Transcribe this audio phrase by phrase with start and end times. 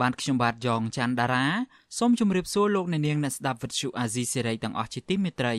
[0.00, 1.46] បានខ្ញុំបាទយ៉ងច័ន្ទដារា
[1.98, 5.54] សូមជម្រាបសួរលោកអ្នកនាងអ្នកស្ដាប់ Vuthu Azizi Serai ទាំងអស់ជាទីមេត្រី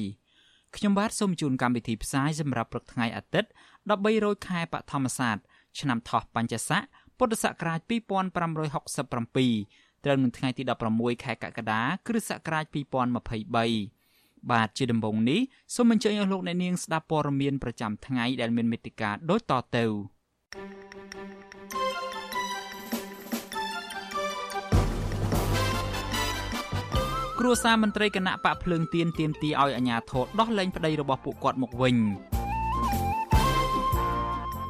[0.75, 3.49] ខ្ញុំបាទសូមជូនកម្មវិធីផ្សាយសម្រាប់ព្រឹកថ្ងៃអាទិត្យ
[3.87, 5.37] 13រោចខែបឋមសាទ
[5.79, 6.81] ឆ្នាំថោះបัญចស័ក
[7.17, 7.91] ពុទ្ធសករាជ2567
[10.03, 12.65] ត្រូវនឹងថ្ងៃទី16ខែកក្កដាគ្រិស្តសករាជ
[13.33, 15.39] 2023បាទជាដំបូងនេះ
[15.75, 19.85] សូមអញ្ជើញអស់លោកអ្នកនាងស្ដាប់ព័ត៌មានប្រចាំថ្ងៃដែលមានមេត្តាដូចតទៅ
[27.43, 31.95] គ្រួសារមន្ត្រីគណៈបកភ្លើងទៀនទៀមទីឲ្យអាជ្ញាធរដោះលែងប្តីរបស់ពួកគាត់មកវិញ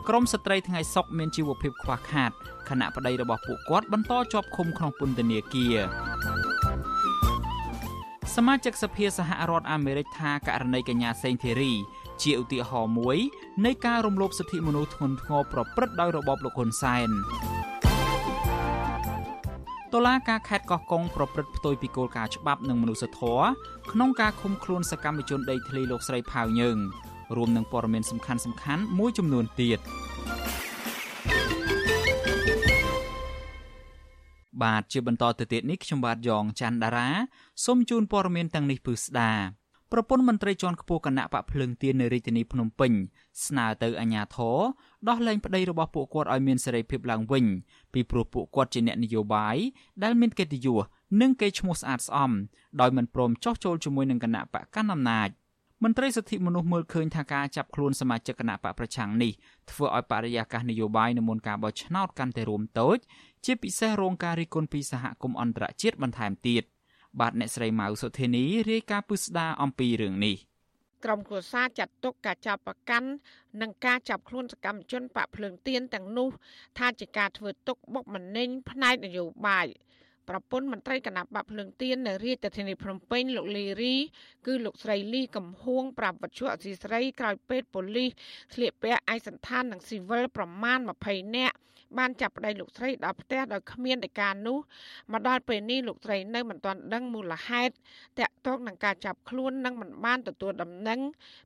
[0.08, 2.32] ក្រមស្ត្រីថ្ងៃសុកមានជីវភាពខ្វះខាត
[2.70, 5.76] ខណៈប្តីរបស់ពួកគាត់បន្តជាប់ឃុំក្នុងពន្ធនាគារ
[8.36, 11.74] សមាជិកសភាសហរដ្ឋអាមេរិកថាករណីកញ្ញាសេងធីរី
[12.24, 13.18] ជាឧទាហរណ៍មួយ
[13.66, 17.10] នៃការរំលោភសិទ្ធិមនុស្សធ្ងន់ធ្ងរប្រព្រឹត្តដោយរបបលោកហ៊ុនសែន
[19.94, 23.46] តុលាការខេត្តកោះកុងប្រព្រឹត្តផ្ទុយពីគោលការណ៍ច្បាប់និងមនុស្សធម៌
[23.92, 26.78] ក្នុងការឃុំខ្លួនសកម្មជនដីធ្លីលោកស្រីផៅយើង
[27.36, 29.80] រួមនឹងព័ត៌មានសំខាន់សំខាន់មួយចំនួនទៀត
[34.64, 37.10] បាទជាបន្តទៅទៀតនេះខ្ញុំបាទយ៉ងច័ន្ទដារា
[37.66, 39.32] សូមជូនព័ត៌មានទាំងនេះពឺស្ដា
[39.92, 42.92] ប្រពន្ធមន្ត្រីជាន់ខ្ពស់គណៈបកភ្លើងទៀននៅរាជធានីភ្នំពេញ
[43.46, 44.58] ស្នើទៅអាជ្ញាធរ
[45.08, 47.46] ដោះលែងប្តីរបស់ពួកគាត់ឲ្យមានសេរីភាពឡើងវិញ
[47.94, 49.58] ពីព្រោះពួកគាត់ជាអ្នកនយោបាយ
[50.04, 50.84] ដែលមានកិត្តិយស
[51.22, 52.32] និងកេរ្តិ៍ឈ្មោះស្អាតស្អំ
[52.82, 55.30] ដោយមិនព្រមចោះចូលជាមួយនឹងគណៈបកកណ្ដាលអំណាច
[55.84, 59.32] មន្ត្រីសិទ្ធិមនុស្សមើលឃើញថាការចាប់ខ្លួនសមាជិកគណៈបកប្រឆាំងនេះ
[59.72, 62.98] ធ្វើឲ្យបរិយាកាសនយោបាយនៅមុនការបោះឆ្នោតកាន់តែរួមតូច
[63.46, 66.64] ជាពិសេសរងការរិះគន់ពីសហគមន៍អន្តរជាតិបន្ថែមទៀត
[67.20, 70.36] បាទអ្នកស្រីម៉ៅសុធានីរាយការណ៍ពឹស្ដាអំពីរឿងនេះ
[71.04, 73.10] ក្រុមគ្រួសារចាត់ទុកការចាប់ប្រកាន់
[73.62, 76.30] និងការចាប់ខ្លួនសកម្មជនបកភ្លើងទៀនទាំងនោះ
[76.80, 79.68] ថាជាការធ្វើទុកបុកម្នេញផ្នែកនយោបាយ
[80.30, 83.96] ប្រពន្ធមន្ត្រីគណៈបកភ្លើងទៀននៅរាជធានីភ្នំពេញលោកលីរី
[84.48, 88.10] គឺលោកស្រីលីកំហួងប្រាប់វត្ថុអសីស្រីក្រោយពេទ្យប៉ូលីស
[88.54, 91.56] ស្លៀកពាក់ឯកសណ្ឋាននិងស៊ីវិលប្រមាណ20នាក់
[91.98, 94.58] បានចាប់ប្តីលោកស្រីដល់ផ្ទះដោយគ្មានដីកានោះ
[95.12, 97.74] មកដល់ពេលនេះលោកស្រីនៅមិនទាន់ដឹងមូលហេតុ
[98.20, 101.00] តាក់ទងនឹងការចាប់ខ្លួននិងមិនបានទទួលដំណឹង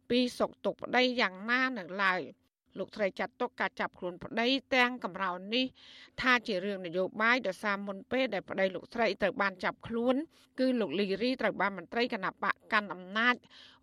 [0.10, 2.22] ពីសុខទុក្ខប្តីយ៉ាងណានៅឡើយ។
[2.80, 5.66] លោកស្រីចាត់ទុកការចាប់ខ្លួនប្តីទាំងកំរោននេះ
[6.22, 10.16] ថាជារឿងនយោបាយដោយសារមុនពេលដែលប្តីលោកស្រីត្រូវបានចាប់ខ្លួន
[10.60, 13.36] គឺលោកលីរីត្រូវបានមន្ត្រីគណៈបកកាន់អំណាច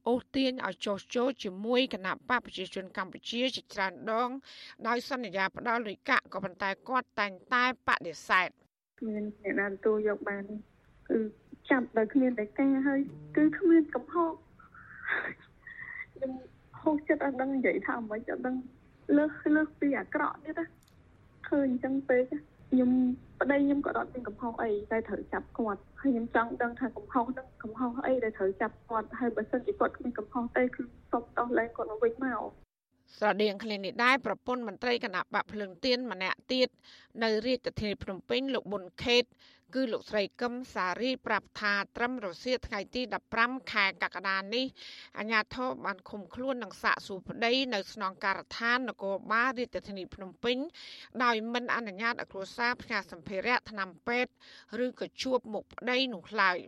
[0.08, 4.30] អូសទាញឲ្យចោះចូលជាមួយគណៈបកប្រជាជនកម្ពុជាជាច្រើនដង
[4.88, 8.48] ដោយសន្យាផ្ដល់លុយកាក់ក៏ប៉ុន្តែគាត់តែងតែបដិសេធ
[9.00, 10.44] គ្មានអ្នកណាទទួលយកបាន
[11.08, 11.18] គឺ
[11.70, 13.00] ចាប់ដោយគ្មានតែការហើយ
[13.36, 14.30] គឺគ្មានកំហុស
[16.14, 16.32] ខ្ញុំ
[16.82, 18.56] ហូចចិត្តអត់ដឹងនិយាយថាអ្វីអត់ដឹង
[19.16, 20.66] លើសលើសពីអាក្រក់ទៀតណា
[21.48, 22.24] ឃើញអញ្ចឹងពេក
[22.74, 22.92] ខ្ញុំ
[23.40, 30.82] ប្តីខ្ញុំក៏អត់មានកំហុសអីតែត្រូវចាប់គាត់ហើយខ្ញុំចង់ដឹងថាកំហុសហ្នឹងកំហុសអីដែលត្រូវចាប់គាត់ហើយបើសិនជាគាត់គ្មានកំហុសទេគឺ
[31.12, 32.42] សុំដោះលែងគាត់មកវិញមក
[33.16, 36.68] ស្រដៀងគ្នានេះដែរប្រពន្ធមន្ត្រីគណៈបកភ្លឹងទៀនម្នាក់ទៀត
[37.22, 39.24] នៅរាជធានីភ្នំពេញលោកប៊ុនខេត
[39.74, 43.02] គឺលោកស្រីកឹមសារីប្រាប់ថាត្រឹមរសៀលថ្ងៃទី
[43.36, 44.66] 15ខែកក្កដានេះ
[45.18, 50.56] អាជ្ញាធរបានឃុំខ្លួននិងសាកសួរប្តីនៅស្នងការដ្ឋាននគរបាលរាជធានីភ្នំពេញ
[51.22, 54.32] ដោយមិនអនុញ្ញាតឲ្យគ្រួសារផ្ញើសម្ភារៈថ្នាំពេទ្យ
[54.84, 56.58] ឬក៏ជួបមុខប្តីនោះឡើយ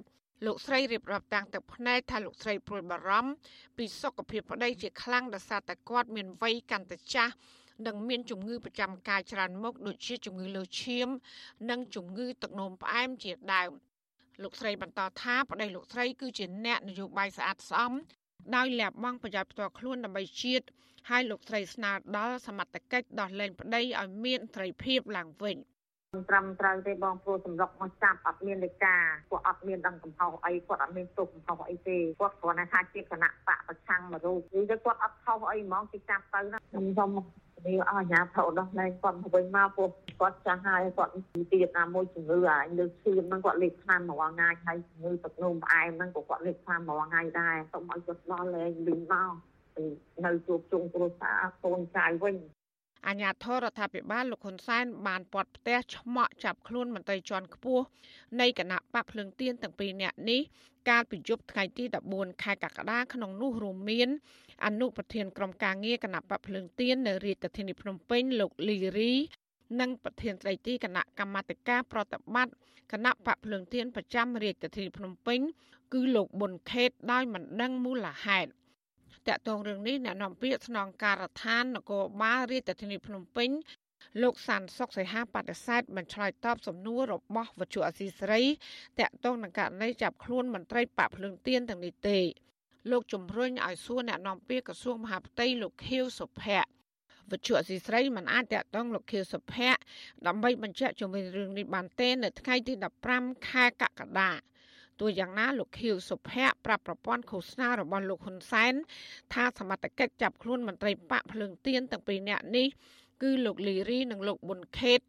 [0.47, 3.33] លោកស្រីរៀបរាប់តាំងទឹកភ្នែកថាលោកស្រីព្រួយបារម្ភ
[3.77, 7.35] ពីសុខភាពប្តីជាខ្លាំងដោយសារតែគាត់មានវ័យកាន់តែចាស់
[7.87, 11.09] និងមានជំងឺប្រចាំកាយច្រើនមុខដូចជាជំងឺលើឈាម
[11.71, 13.71] និងជំងឺទឹកនោមផ្អែមជាដើម
[14.43, 17.93] លោកស្រីបន្តថាប្តីលោកស្រីគឺជាអ្នកនយោបាយស្អាតស្អំ
[18.57, 20.67] ដោយលះបង់ប្រយោជន៍ផ្ទាល់ខ្លួនដើម្បីជាតិ
[21.11, 25.59] ហើយលោកស្រីស្នើដល់សមត្ថកិច្ចដោះលែងប្តីឲ្យមានត្រីភាពឡើងវិញ។
[26.31, 28.95] ត្រឹមត្រូវទេបងព្រោះសម្រុកមកចាប់អត់មានលេខា
[29.31, 37.11] គាត់អត់មានដឹងកំហុសអីគាត់អត់មានទោសកំហុសអីទេគាត់គ្រាន់តែថាជាគណៈបកប្រឆាំងមួយរូបនិយាយទៅគាត់អត់ខុសអីហ្មងគេចាប់ទៅណាខ្ញុំសុំ
[37.67, 39.91] នេះអស់អាញាថោដោះលែងគាត់ទៅវិញមកព្រោះ
[40.21, 41.13] គាត់ចាស់ហើយគាត់
[41.53, 49.33] ទៀតណាមួយជំងឺអាលើឈាមហ្នឹងគាត់លេខថ្នាំមួយថ្ងៃហើយជំងឺទឹកនោមផ្អែមហ្នឹងក៏គាត់លេខថ្នាំមួយថ្ងៃដែរសូមឲ្យគាត់ដោះលែងវិញមក
[50.25, 52.37] នៅជួបជុំគ្រួសារកូនចៅវិញ
[53.09, 57.85] អាញាធរដ្ឋាភិបាលលោកហ៊ុនសែនបានពាត់ផ្ទះឆ្មក់ចាប់ខ្លួនមន្ត្រីជាន់ខ្ពស់
[58.41, 60.41] នៃគណៈបកភ្លើងទៀនទាំងពីរនាក់នេះ
[60.89, 61.85] កាលពីយប់ថ្ងៃទី
[62.15, 64.09] 14ខែកក្កដាក្នុងនោះរួមមាន
[64.65, 69.13] អនុប្រធានក្រុមការងារគណៈបកភ្លើងទៀននៅរាជធានីភ្នំពេញលោកលីរី
[69.81, 72.55] និងប្រធានស្ដីទីគណៈកម្មាធិការប្រតិបត្តិ
[72.93, 75.41] គណៈបកភ្លើងទៀនប្រចាំរាជធានីភ្នំពេញ
[75.93, 78.51] គឺលោកប៊ុនខេតដោយមិនដឹងមូលហេតុ
[79.29, 83.51] តកតងរឿងនេះអ្នកនាំពាក្យស្នងការដ្ឋាននគរបាលរាជធានីភ្នំពេញ
[84.23, 88.45] លោកសានសុកសីហាបដិសេធមិនឆ្លើយតបសំណួររបស់វិទ្យុអសីសេរី
[89.01, 92.19] តកតងនឹងករណីចាប់ខ្លួនមន្ត្រីបកភ្លើងទៀនទាំងនេះទេ
[92.91, 96.71] លោកជំរុញឲ្យសួរអ្នកនាំពាក្យក្រសួងមហាផ្ទៃលោកខៀវសុភ័ក្រ
[97.31, 99.81] វិទ្យុអសីស្រីមិនអាចតកតងលោកខៀវសុភ័ក្រ
[100.27, 102.73] ដើម្បីបញ្ជាក់ជំវិញរឿងនេះបានទេនៅថ្ងៃទី
[103.11, 104.31] 15ខែកក្កដា
[105.01, 108.75] ទោះយ៉ាងណាលោកខៀវសុភ័ក្រប្រាប់ប្រព័ន្ធឃោសនារបស់លោកហ៊ុនសែន
[109.35, 112.67] ថាសមត្ថកិច្ចចាប់ខ្លួនមន្ត្រីបកភ្លើងទៀនទាំងពីរនាក់នេះ
[113.23, 115.01] គឺលោកលីរីនិងលោកប៊ុនខេត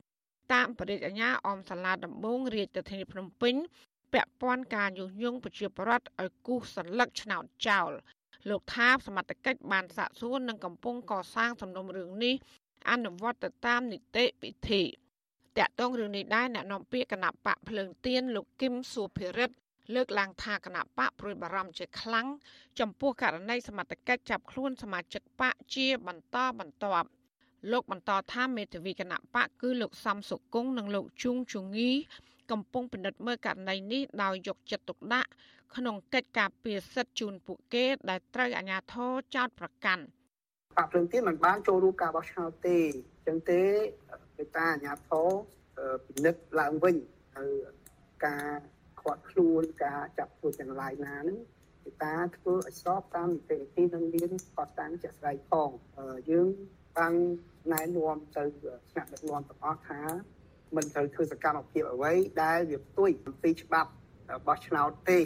[0.54, 3.56] តាមបរិយាអាញាអមសាលាដំបងរាជធានីភ្នំពេញ
[4.16, 7.92] ពាក់ព័ន្ធការញុះញង់ប្រជាពលរដ្ឋឲ្យគូសសន្លឹកឆ្នោតចោល
[8.50, 12.36] លោកថាសមត្ថកិច្ចបានសាកសួរនិងកំពុងកសាងសំណុំរឿងនេះ
[12.90, 14.84] អនុវត្តទៅតាមនីតិវិធី
[15.58, 19.56] តកតងរឿងនេះដែរអ្នកនាំពាក្យគណៈបកភ្លើងទៀនលោកគឹមសុភិរិទ្ធ
[19.96, 22.28] លើកឡើងថាគណៈបកព្រួយបារម្ភជាខ្លាំង
[22.80, 27.10] ចំពោះករណីសមត្ថកិច្ចចាប់ខ្លួនសមាជិកបកជាបន្តបន្ទាប់
[27.72, 31.92] លោកបន្តថាមេធាវីគណៈបកគឺលោកសំសុគង្គនិងលោកជួងជងី
[32.52, 35.30] កំពុងពិនិត្យមើលករណីនេះដោយយកចិត្តទុកដាក់
[35.76, 40.04] ក្នុងកិច្ចការពារសិទ្ធិជូនពួកគេ ដែលត្រូវអាជ្ញាធរចោទប្រកាន់
[40.78, 43.62] បកព្រឹងទៀតមិនបានចូលរួមការបោះឆ្នោតទេអញ្ចឹងទេ
[44.38, 45.30] គេតាអាជ្ញាធរ
[46.06, 46.96] ពិនិត្យឡើងវិញ
[47.38, 47.46] ទៅ
[48.26, 48.48] ការ
[49.02, 51.40] ខាត់ខ្លួនការចាប់ខ្លួនទាំងឡាយណាហ្នឹង
[51.84, 55.70] គេតាធ្វើឲ្យស្របតាមនីតិវិធីនិងមានកត់តាំងជាក់ស្ដែងផង
[56.32, 56.48] យើង
[56.98, 57.14] បាន
[57.74, 58.44] ណែនាំទៅ
[58.92, 60.02] ថ្នាក់ដឹកនាំទាំងអស់ថា
[60.76, 62.14] មិនត្រូវធ្វើសកម្មភាពអ្វី
[62.44, 63.90] ដែលវាផ្ទុយអំពីច្បាប់
[64.48, 65.22] បោះឆ្នោតទេ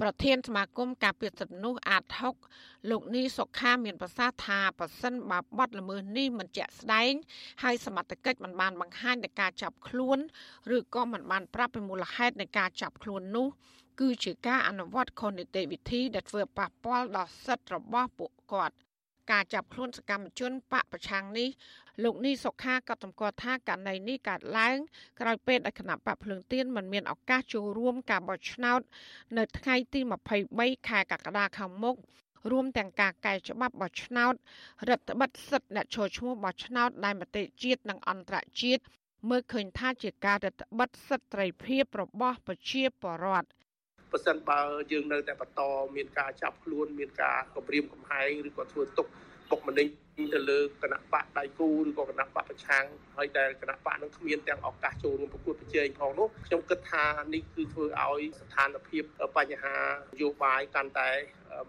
[0.00, 2.02] ប្រធានសមាគមការពារសិទ្ធិមនុស្សអាត
[2.46, 7.12] 6លោកនីសុខាមានប្រសាសន៍ថាប៉ះសិនបើបត់ល្មើសនេះមិនជាក់ស្ដែង
[7.62, 10.18] ហើយសមត្ថកិច្ចមិនបានបង្ហាញនៃការចាប់ខ្លួន
[10.76, 13.48] ឬក៏មិនបានប្រាប់ពីមូលហេតុនៃការចាប់ខ្លួននោះ
[14.00, 18.74] គឺជាការអនុវត្តខុសនីតិវិធីដែលធ្វើប៉ះពាល់ដល់សិទ្ធិរបស់ពួកគាត់
[19.30, 21.48] ការចាប់ខ្លួនសកម្មជនបកប្រឆាំងនេះ
[22.04, 24.76] លោកនីសុខាក៏តម្កល់ថាករណីនេះកើតឡើង
[25.20, 28.80] ក្រោយពេលដែលគណៈបកភ្លើងទៀនមិនមានឱកាសចូលរួមការបោះឆ្នោត
[29.38, 30.00] នៅថ្ងៃទី
[30.44, 31.96] 23ខែកក្កដាខាងមុខ
[32.50, 34.34] រួមទាំងការកែច្បាប់បោះឆ្នោត
[34.88, 38.82] រដ្ឋបិទសិទ្ធិអ្នកចូលឈ្មោះបោះឆ្នោតដែលមតិជាតិនិងអន្តរជាតិ
[39.28, 43.48] មើលឃើញថាជាការរដ្ឋបិទសិទ្ធិត្រីភាពរបស់ប្រជាពលរដ្ឋ
[44.12, 44.60] ប្រសិនបើ
[44.92, 45.62] យើងនៅតែបន្ត
[45.96, 49.06] មានការចាប់ខ្លួនមានការគម្រាមកំហែងឬក៏ធ្វើទុក
[49.50, 49.86] បុកម្នេញ
[50.34, 52.84] ទៅលើគណៈបកដៃគូឬក៏គណៈបកប្រឆាំង
[53.16, 57.04] ហើយដែលគណៈបកនឹងគ្មានទាំងឱកាសចូលរួមប្រកួតប្រជែងផងនោះខ្ញុំគិតថា
[57.34, 59.02] នេះគឺធ្វើឲ្យស្ថានភាព
[59.36, 59.76] បញ្ហា
[60.12, 61.10] នយោបាយកាន់តែ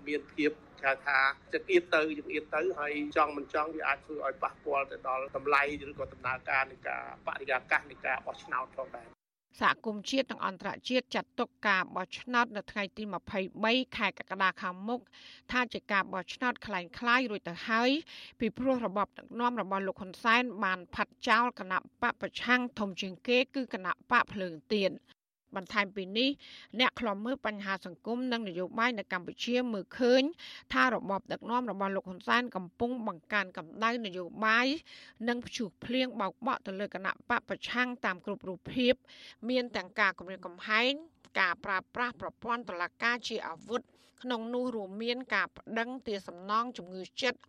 [0.07, 0.51] មានភាព
[0.83, 1.19] គេថា
[1.53, 9.16] ចិត្តអៀតទៅយើងអៀតទៅហើយចង់មិនចង់វាអាចធ្វើឲ្យប៉ះពាល់ទៅដល់តម្លៃឬក៏ដំណើរការនៃការបរិយាកាសនៃការបោះឆ្នោតផងដែរ
[9.60, 13.02] សហគមន៍ជាតិនិងអន្តរជាតិចាត់ទុកការបោះឆ្នោតនៅថ្ងៃទី
[13.50, 15.00] 23ខែកក្កដាខាងមុខ
[15.52, 17.90] ថាជាការបោះឆ្នោតคล้ายៗរួចទៅហើយ
[18.40, 24.92] ពីព្រោះរបបដឹកនាំរបស់លោកហ៊ុនសែនបានផាត់ចោលគណៈបកប្រឆាំងធំជាងគេគឺគណៈបកភ្លើងទៀន
[25.57, 26.29] បន្ថែមពីនេះ
[26.79, 30.23] អ្នកខ្លំមើលបញ្ហាសង្គមនិងនយោបាយនៅកម្ពុជាមើលឃើញ
[30.73, 34.67] ថារបបដឹកនាំរបស់លោកហ៊ុនសែនកំពុងបង្កើនកម្ដៅនយោបាយ
[35.27, 38.93] និងព្យុះភ្លៀងបោកបក់ទៅលើគណៈបកប្រឆាំងតាមគ្រប់រូបភាព
[39.49, 40.91] មានទាំងការគម្រាមកំហែង
[41.39, 43.81] ការប្រើប្រាស់ប្រព័ន្ធតុលាការជាអាវុធ
[44.21, 47.39] ក្នុងនោះរួមមានការប្តឹងទារសំណងជំងឺចិត្ត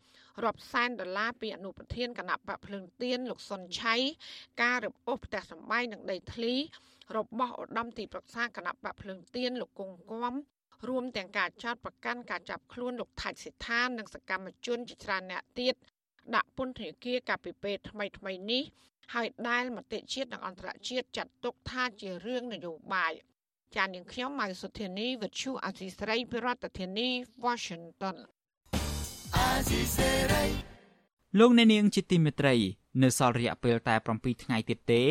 [0.44, 3.94] រាប់សែនដុល្លារពីអនុប្រធានគណៈបកភ្លើងទៀនលោកសុនឆៃ
[4.62, 6.54] ការរឹបអូសផ្ទះសម្បែងនិងដីធ្លី
[7.16, 10.34] របស់ឧត្តមទីប្រឹក្សាគណៈបកភ្លើងទៀនលោកគង់គំ
[10.88, 15.74] រួមទាំងការចោទប្រកាន់ការចាប់ខ្លួនលោកថាច់សិដ្ឋានិងសកម្មជនជាច្រើនអ្នកទៀត
[16.34, 18.62] ដាក់ពន្ធនាគារកាលពីពេលថ្មីថ្មីនេះ
[19.14, 23.12] ហើយដែលមតិជាតិនិងអន្តរជាតិចាត់ទុកថាជារឿងនយោបាយ
[23.76, 27.08] ចាននាងខ្ញុំម៉ៅសុធានីវិទ្យុអាស៊ីស្រីពីរដ្ឋធានី
[27.44, 28.16] Washington
[29.36, 30.44] អាស៊ីសេរី
[31.38, 32.54] លោកអ្នកនាងជាទីមេត្រី
[33.02, 35.02] នៅសល់រយៈពេលតែ7ថ្ងៃទៀតទេ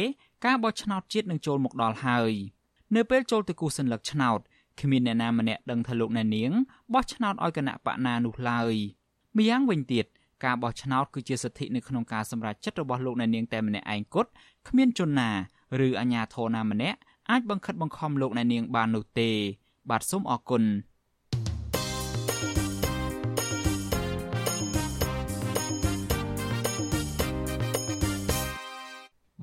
[0.46, 2.34] ការបោះឆ្នោតជាតិនឹងចូលមកដល់ហើយ
[2.96, 4.40] នៅពេលចូលទៅគូសសញ្ញាឆ្នោត
[4.82, 6.52] គ្មានអ្នកណាម្នាក់ដឹងថាលោកអ្នកនាង
[6.94, 8.76] បោះឆ្នោតឲ្យគណៈបកណានោះឡើយ
[9.38, 10.06] ម្យ៉ាងវិញទៀត
[10.44, 14.30] ការបោះឆ្នោតគឺជាសិទ្ធិនៅក្នុងការសម្រេចចិត្តរបស់លោកអ្នកនាងតែម្នាក់ឯងគត់
[14.68, 15.30] គ្មានជនណា
[15.86, 16.98] ឬអាជ្ញាធរណាម្នាក់
[17.32, 19.30] អាចបង្ខិតបង្ខំលោកអ្នកនាងបាននោះទេ
[19.90, 20.64] បាទសូមអរគុណ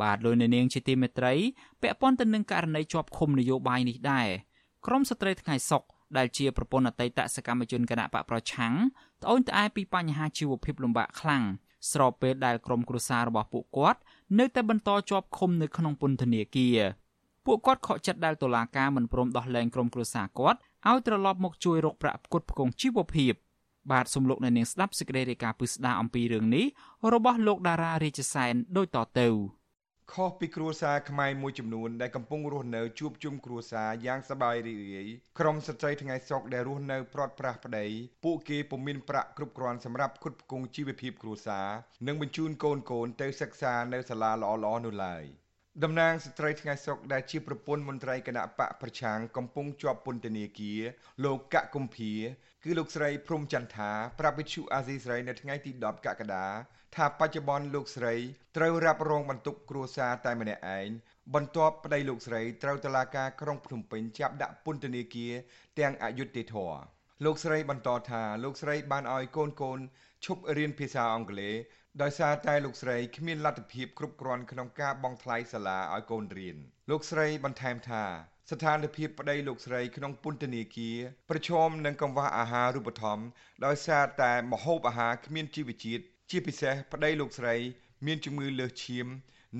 [0.03, 1.35] បាទលោកអ្នកនាងជាទីមេត្រី
[1.83, 4.29] ពាក់ព័ន្ធទៅនឹងករណីជាប់ឃុំនយោបាយនេះដែរ
[4.87, 5.83] ក្រមស្ត្រីថ្ងៃសុក
[6.17, 8.75] ដែលជាប្រពន្ធអតីតសកម្មជនគណៈបកប្រឆាំង
[9.23, 11.45] ត្អូញត្អែពីបញ្ហាជីវភាពលំបាកខ្លាំង
[11.93, 14.01] ស្របពេលដែលក្រុមគ្រួសាររបស់ពួកគាត់
[14.39, 16.79] នៅតែបន្តជាប់ឃុំនៅក្នុងពន្ធនាគារ
[17.47, 20.59] ពួកគាត់ខកចិត្តដែលតុលាការមិនព្រមដោះលែងក្រុមគ្រួសារគាត់
[20.89, 23.35] ឲ្យត្រឡប់មកជួយរកប្រាក់ផ្គត់ផ្គង់ជីវភាព
[23.93, 26.67] បាទសំលោកនៅនាងស្ដាប់សេចក្តីរាយការណ៍ពិស្ដារអំពីរឿងនេះ
[27.15, 29.29] របស់លោកតារារាជសែនដូចតទៅ
[30.13, 35.09] ខុសពីគ្រួសារខ្មែរមួយចំនួនដែលកំពុងរស់នៅជួបជុំគ្រួសារយ៉ាងសប្បាយរីករាយ
[35.39, 37.87] ក្រុមស្ត្រីថ្ងៃសុកដែលរស់នៅព្រាត់ប្រាសប្តី
[38.25, 41.69] ពួកគេពុំមានប្រាក់គ្រប់គ្រាន់សម្រាប់ផ្គត់ផ្គង់ជីវភាពគ្រួសារ
[42.07, 45.25] និងបញ្ជូនកូនកូនទៅសិក្សានៅសាលាល្អៗនោះឡើយ
[45.83, 50.81] តំណាងស្ត្រីថ្ងៃសុកដែលជាប្រពន្ធមន្ត្រីគណៈបកប្រឆាំងកំពុងជាប់ពន្ធនាគារ
[51.25, 52.13] លោកកកុម្ភា
[52.67, 53.91] គឺលោកស្រីព្រំចន្ទថា
[54.21, 56.47] ប្រាប់វិទ្យុអាស៊ីសេរីនៅថ្ងៃទី10កក្កដា
[56.97, 58.15] ថាបច្ចុប្បន្នលោកស្រី
[58.57, 60.89] ត្រូវរ៉ាប់រងបន្ទុកគ្រួសារតែម្នាក់ឯង
[61.35, 65.33] បន្ទាប់ប្តីលោកស្រីត្រូវតុលាការក្រុងភ្នំពេញចាប់ដាក់ពន្ធនាគារ
[65.79, 66.79] ទាំងអយុត្តិធម៌
[67.25, 69.79] លោកស្រីបន្តថាលោកស្រីបានឲ្យកូនកូន
[70.25, 71.55] ឈប់រៀនភាសាអង់គ្លេស
[72.03, 76.57] ដោយសារតែលោកស្រីគ្មានលទ្ធភាពគ្រប់គ្រាន់ក្នុងការបង់ថ្លៃសាលាឲ្យកូនរៀន
[76.91, 78.05] លោកស្រីបន្ថែមថា
[78.51, 80.99] ស្ថានភាពប្តីលោកស្រីក្នុងពន្ធនាគារ
[81.31, 83.25] ប្រឈមនឹងកង្វះអាហារូបត្ថម្ភ
[83.65, 87.55] ដោយសារតែម្ហូបអាហារគ្មានជីវជាតិជាពិសេសប្តីលោកស្រី
[88.07, 89.07] មានជំងឺលើសឈាម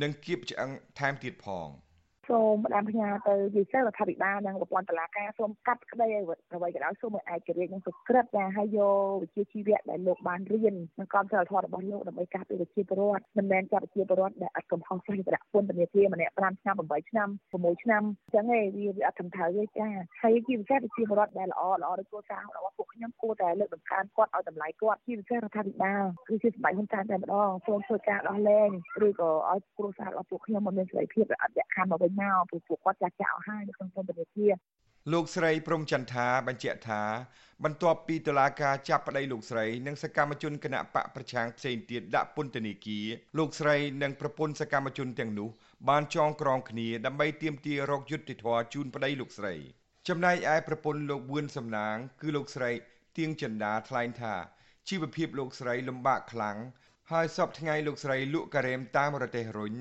[0.03, 1.69] និងគៀបឆ្អឹងថែមទៀតផង។
[2.31, 6.35] សូមផ្ដាំផ្ញើទៅយេសិលរដ្ឋាភិបាលនិងប្រព័ន្ធតុលាការសូមកាត់ក្តីអ្វី
[6.75, 19.89] ក៏ដោយសូមឲ្យឯករាជ្យនិងសុក្រិតដែលឲ្យយកវិជ្ជាជីវៈដែលលោកបានរៀននិងកម្មសិលធម៌របស់លោកដើម្បីការពារប្រជាពលរដ្ឋមិនមែនចាប់ប្រជាពលរដ្ឋដែលអត់កំហុសផ្សេងប្រដាក់ពន្ធនាគារម្នាក់5ឆ្នាំ8ឆ្នាំ6ឆ្នាំអញ្ចឹងឯងវាវាអត់ត្រឹមត្រូវទេចា
[20.23, 28.71] ហើយជាពិសេសប្រជាពលរដ្ឋដែលល្អល្អដូចគោលការណ៍របស់ពួកខ្ញុំគួរតែលើកតម្កើងគាត់ឲ្យតម្លៃគាត់ជាពិសេសរដ្ឋាភិបាលគឺជាសម្ដេចហ៊ុនសែនតែម្ដងសូមធ្វើការដោះលែង
[29.07, 34.53] ឬក៏ឲ្យគ្រួសាររបស់ពួកខ្ញុំមិនមានសេរីភាពអត់លក្ខខណ្ឌមកវិញមកព្រោះពួកគាត់ចាស់ចាស់អស់ហើយនៅក្នុងពន្ធនាគារ
[35.13, 37.03] លោកស្រីព្រំចន្ទថាបញ្ជាក់ថា
[37.65, 43.07] បន្ទាប់ពីតុលាការចាប់ប្តីលោកស្រីនិងសកម្មជនគណៈបកប្រឆាំងផ្សេងទៀតដាក់ពន្ធនាគារ
[43.39, 45.49] លោកស្រីនិងប្រពន្ធសកម្មជនទាំងនោះ
[45.89, 49.55] បានចងក្រងគ្នាដើម្បីទាមទាររកយុត្តិធម៌ជូនប្តីលោកស្រី
[50.09, 52.71] ចំណែកឯប្រពន្ធលោកវឿនសំណាង គឺលោកស្រី
[53.19, 54.35] ទៀងចិន្តាថ្លែងថា
[54.89, 56.57] ជីវភាពលោកស្រីលំបាកខ្លាំង
[57.13, 59.75] ហើយសពថ្ងៃលោកស្រីលក់ការ៉េមតាមរទេះរុញ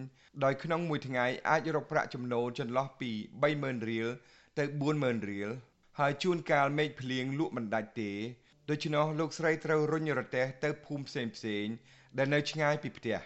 [0.44, 3.12] ដោយក្នុងមួយថ្ងៃអាចរកប្រាក់ចំណូលចន្លោះពី
[3.50, 4.08] 30000រៀល
[4.58, 4.63] ទៅ
[4.98, 5.50] 40000រៀល
[6.00, 8.12] ហើយជួនកាលមេឃភ្លៀងលក់មិនដាច់ទេ
[8.70, 11.65] ដូច្នោះលោកស្រីត្រូវរុញរទេះទៅភូមិផ្សេងផ្សេង
[12.18, 13.18] ដែលនៅឆ្ងាយពីផ្ទះ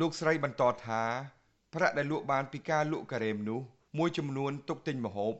[0.00, 1.02] លោកស្រីបន្តថា
[1.74, 3.60] ប្រាក់ដែលលក់បានពីការលក់ការ៉េមនោះ
[3.98, 5.34] មួយចំនួនទុកទិញម្ហូប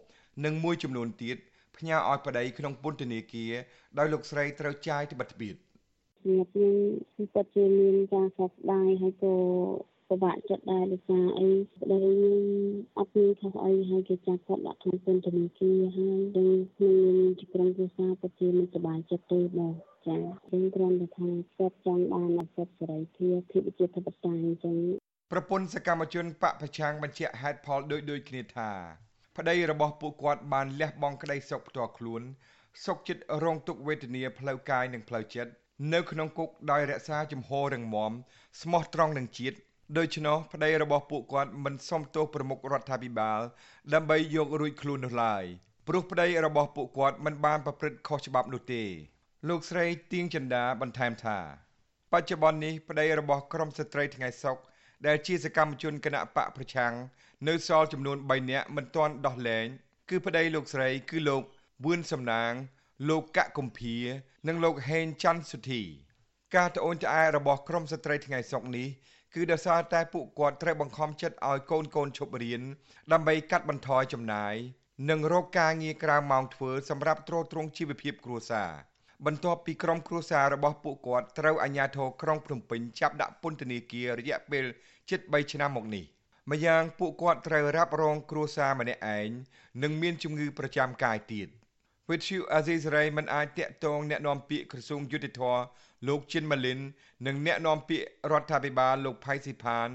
[0.45, 1.37] និងមួយចំនួនទៀត
[1.77, 3.53] ផ្ញើឲ្យប្តីក្នុងពន្ធនាគារ
[3.99, 5.57] ដោយលោកស្រីត្រូវចាយត្បិតត្បៀត
[6.27, 6.75] ខ្ញុំខ្ញុំ
[7.35, 9.35] ពិតជាមានការសោកស្ដាយហើយក៏
[10.09, 11.49] ពិបាកចិត្តដែរដោយសារអី
[11.83, 12.43] ប្តីខ្ញុំ
[12.99, 19.73] អត់មានខុសអីហើយគេចាប់គាត់ដាក់ក្នុងពន្ធនាគារហើយនឹងខ្ញុំជាក្រុមគ្រួសារពិតជាមិនសប្បាយចិត្តទេបង
[20.07, 20.17] ចា
[20.47, 21.29] ខ្ញុំគ្រាន់តែថា
[21.59, 24.77] គាត់ចង់បានអសិទ្ធសេរីភាពភាពជាធិបតេយ្យអញ្ចឹង
[25.33, 28.71] ប្រពន្ធសកម្មជនបកប្រឆាំងបញ្ជាក់ហេតុផលដូចដូចគ្នាថា
[29.37, 32.23] ប្តីរបស់ពួកគាត់បានលះបង់ក្តីសុខផ្ទាល់ខ្លួន
[32.85, 35.53] សុខចិត្តរងទុក្ខវេទនាផ្លូវកាយនិងផ្លូវចិត្ត
[35.93, 38.13] នៅក្នុងគុកដោយរក្សាជំហររឹងមាំ
[38.63, 39.57] ស្មោះត្រង់នឹងជាតិ
[39.99, 43.41] ដូច្នោះប្តីរបស់ពួកគាត់មិនសុំទោសប្រមុខរដ្ឋាភិបាល
[43.95, 45.45] ដើម្បីយករួចខ្លួននោះឡើយ
[45.87, 48.85] ព្រោះប្តីរបស់ពួកគាត់មិនបានប្រព្រឹត្តខុសច្បាប់នោះទេ
[49.49, 51.39] លោកស្រីទៀងចិន្តាបន្ថែមថា
[52.13, 54.57] បច្ចុប្បន្ននេះប្តីរបស់ក្រុមស្ត្រីថ្ងៃសុក
[55.07, 56.95] ដែលជាសកម្មជនគណៈបកប្រឆាំង
[57.49, 59.67] នៅសល់ចំនួន3នាក់មិនទាន់ដោះលែង
[60.11, 61.43] គឺប្តីលោកស្រីគឺលោក
[61.85, 62.53] វឿនសំណាង
[63.09, 63.97] លោកកកកំភា
[64.47, 65.83] និងលោកហេងច័ន្ទសុធី
[66.57, 68.89] ការត្អូញត្អែរបស់ក្រុមស្ត្រីថ្ងៃសុកនេះ
[69.35, 72.63] គឺដោយសារតែពួកគាត់ត្រូវបង្ខំចិត្តឲ្យកូនកូនឈប់រៀន
[73.13, 74.55] ដើម្បីកាត់បន្ថយចំណាយ
[75.11, 78.71] និងរកការងារក្រៅម៉ោងធ្វើសម្រាប់ទ្រទ្រង់ជីវភាពគ្រួសារ
[79.27, 84.65] បន្ទាប់ពីក្រុមគ្រួសាររបស់ពួកគាត់ត្រូវអាជ្ញាធរក្រុងភ្នំពេញចាប់ដាក់ពន្ធនាគាររយៈពេល
[85.11, 86.05] ជិត3ឆ្នាំមកនេះ
[86.51, 89.29] ម្យ៉ាងពួកគាត់ត្រូវរ៉ាប់រងគ្រួសារម្នាក់ឯង
[89.83, 91.49] និងមានជំងឺប្រចាំកាយទៀត
[92.11, 95.43] វិទ្យុអាស៊ីសេរីមិនអាចតាក់ទងអ្នកនាំពាក្យក្រសួងយុតិធធ
[96.09, 96.81] លោកជិនម៉ាលីន
[97.27, 99.89] និងអ្នកនាំពាក្យរដ្ឋាភិបាលលោកផៃស៊ីផាន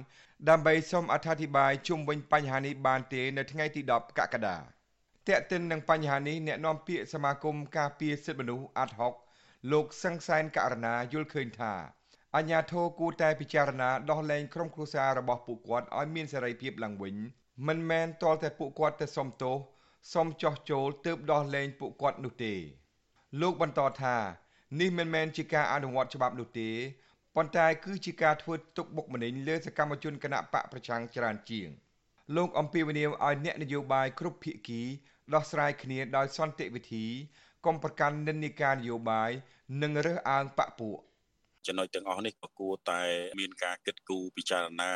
[0.50, 4.58] ដើម្បីសូមអត្ថាធិប្បាយជុំវិញបញ្ហានេះបានទេនៅថ្ងៃទី10កក្កដា
[5.28, 9.14] តាក់ទិននឹងបញ្ហានេះអ្នកនាំពាក្យសមាគមការពារសិទ្ធិមនុស្សអាត់ហុក
[9.72, 11.74] លោកសង្កសែនករណាយល់ឃើញថា
[12.36, 17.16] អញ្ញាធិគួរតែពិចារណាដោះលែងក្រុមគ្រួសាររបស់ពួកគាត់ឲ្យមានសេរីភាពឡើងវិញ
[17.68, 19.56] មិនមែនទាល់តែពួកគាត់ទៅសុំទោស
[20.14, 22.54] សុំចោះចូលទើបដោះលែងពួកគាត់នោះទេ
[23.42, 24.16] លោកបន្តថា
[24.80, 26.70] នេះមិនមែនជាការអនុវត្តច្បាប់នោះទេ
[27.36, 31.70] ប៉ុន្តែគឺជាការធ្វើទុកបុកម្នេញលើសកម្មជនគណៈបកប្រឆាំងច្រើនជាង
[32.36, 34.82] លោកអំពីវនីវឲ្យអ្នកនយោបាយគ្រប់ភាគី
[35.34, 37.06] ដោះស្រាយគ្នាដោយសន្តិវិធី
[37.66, 39.32] កុំប្រកាន់និន្នាការនយោបាយ
[39.82, 40.98] និងរើសអើងបកពួក
[41.68, 43.02] ចំណុចទាំងអស់នេះក៏គួរតែ
[43.40, 44.94] មានការគិតគូរពិចារណា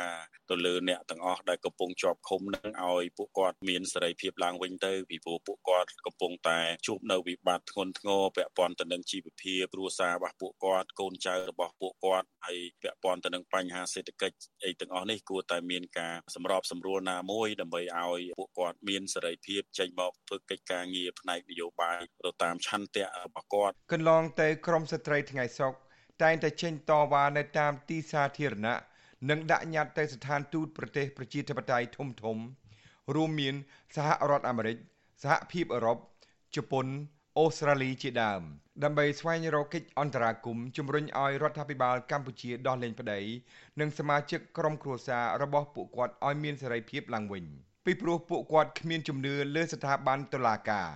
[0.50, 25.74] ទៅលើអ្នកទាំងអស់ដែលកំពុងជាប់ឃុំនឹងឲ្យពួកគាត់មានសេរីភាពឡើងវិញទៅពីព្រោះពួកគាត់កំពុងតែជួបនៅវិបត្តិធ្ងន់ធ្ងរពាក់ព័ន្ធទៅនឹងជីវភាពគ្រួសាររបស់ពួកគាត់កូនចៅរបស់ពួកគាត់ហើយពាក់ព័ន្ធទៅនឹងបញ្ហាសេដ្ឋកិច្ចអីទាំងអស់នេះគួរតែមានការសម្របសម្រួលណាមួយដើម្បីឲ្យពួកគាត់មានសេរីភាពចេញមកធ្វើកិច្ចការងារផ្នែកនយោបាយទៅតាមឆន្ទៈរបស់គាត់កន្លងទៅក្រមស្ត្រីថ្ងៃសុក
[26.22, 28.76] តែងតែចេញតវ៉ានៅតាមទីសាធារណៈ
[29.30, 32.36] និងដាក់ញត្តិទៅស្ថានទូតប្រទេសប្រជាធិបតេយ្យធំធំ
[33.14, 33.54] រួមមាន
[33.96, 34.76] សហរដ្ឋអាមេរិក
[35.22, 35.98] សហភាពអឺរ៉ុប
[36.56, 36.86] ជប៉ុន
[37.38, 38.42] អូស្ត្រាលីជាដើម
[38.84, 43.20] ដើម្បីស្វែងរកកិច្ចអន្តរាគមន៍ជំរុញឲ្យរដ្ឋាភិបាលកម្ពុជាដោះលែងប្តី
[43.80, 47.44] និងសមាជិកក្រុមគ្រួសាររបស់ពួកគាត់ឲ្យមានសេរីភាពឡើងវិញ
[47.84, 50.88] ពីព្រោះពួកគាត់គ្មានជំនឿលើស្ថាប័នតុលាការ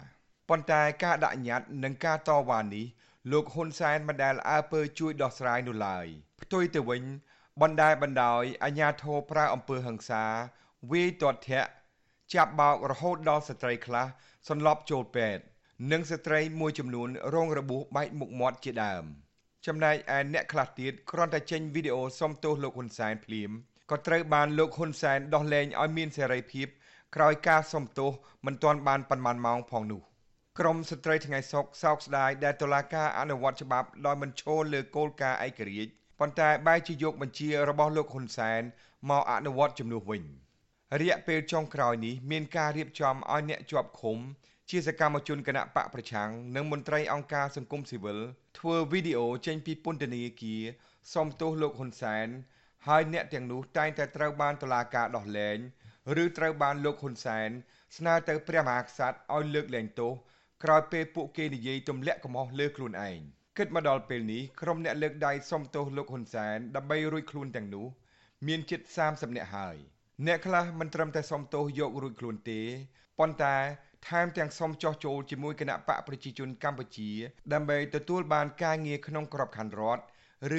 [0.48, 2.86] ប៉ុន្តែការដាក់ញត្តិនិងការតវ៉ានេះ
[3.28, 6.06] លោកហ៊ុនសែនមិនដែលអើពើជួយដោះស្រាយនោះឡើយ
[6.40, 7.02] ផ្ទុយទៅវិញ
[7.62, 10.24] បណ្ដាបណ្ដោយអាញាធរប្រើអំពើហិង្សា
[10.92, 11.70] វាយទាត់ធាក់
[12.34, 14.06] ចាប់បោករហូតដល់ស្ត្រីខ្លះ
[14.48, 15.42] សន្លប់ចូលពេទ្យ
[15.92, 19.04] និងស្ត្រីមួយចំនួនរងរបួសបែកមុខមាត់ជាដើម
[19.66, 23.50] ចំណែកឯអ្នកខ្លះទៀតគ្រាន់តែចេញវីដេអូសុំទោសលោកហ៊ុនសែនភ្លាម
[23.90, 26.66] ក៏ត្រូវបានលោកហ៊ុនសែនដោះលែងឲ្យមានសេរីភាព
[27.16, 28.10] ក្រោយការសុំទោស
[28.46, 30.02] មិនទាន់បានប៉ុន្មានម៉ោងផងនោះ
[30.60, 38.62] ក្រមស្ត្រីថ្ងៃសុកសោកស្ដាយដែលតុលាការអនុវត្តច្បាប់ដោយមិនឈលលើគោលការណ៍ឯករាជ្យប៉ុន្តែបែរជាយកបញ្ជារបស់លោកហ៊ុនសែន
[39.10, 40.22] មកអនុវត្តជំនួសវិញ
[41.00, 44.18] រយៈពេលចុងក្រោយនេះមានការរៀបចំឲ្យអ្នកជាប់ឃុំ
[44.70, 48.18] ជាសកម្មជនគណៈបកប្រឆាំងនិងមន្ត្រីអង្គការសង្គមស៊ីវិល
[48.58, 50.62] ធ្វើវីដេអូចេញពីពន្ធនាគារ
[51.12, 52.28] សុំទោសលោកហ៊ុនសែន
[52.86, 55.58] ហើយអ្នកទាំងនោះតែងតែត្រូវបានតុលាការដោះលែង
[56.22, 57.50] ឬត្រូវបានលោកហ៊ុនសែន
[57.96, 60.12] ស្នើទៅព្រះមហាក្សត្រឲ្យលើកលែងទោស
[60.64, 63.18] ក្រោយពេលពួកគេនិយាយទម្លាក់កំហុសលើខ្លួនឯង
[63.58, 67.86] គិតមកដល់ពេលនេះក្រុមអ្នកលើកដៃសុំទោសលោកហ៊ុនសែនដើម្បីរួចខ្លួនទាំងនោះ
[68.46, 69.76] មានជិត30នាក់ហើយ
[70.26, 72.60] អ្នកខ្លះមិនត្រឹមតែសុំទោសយករួចខ្លួនទេ
[73.18, 73.56] ប៉ុន្តែ
[74.08, 77.10] ថែមទាំងសុំចោះចូលជាមួយគណៈបកប្រជាជនកម្ពុជា
[77.52, 80.02] ដើម្បីទទួលបានការងារក្នុងក្របខ័ណ្ឌរដ្ឋ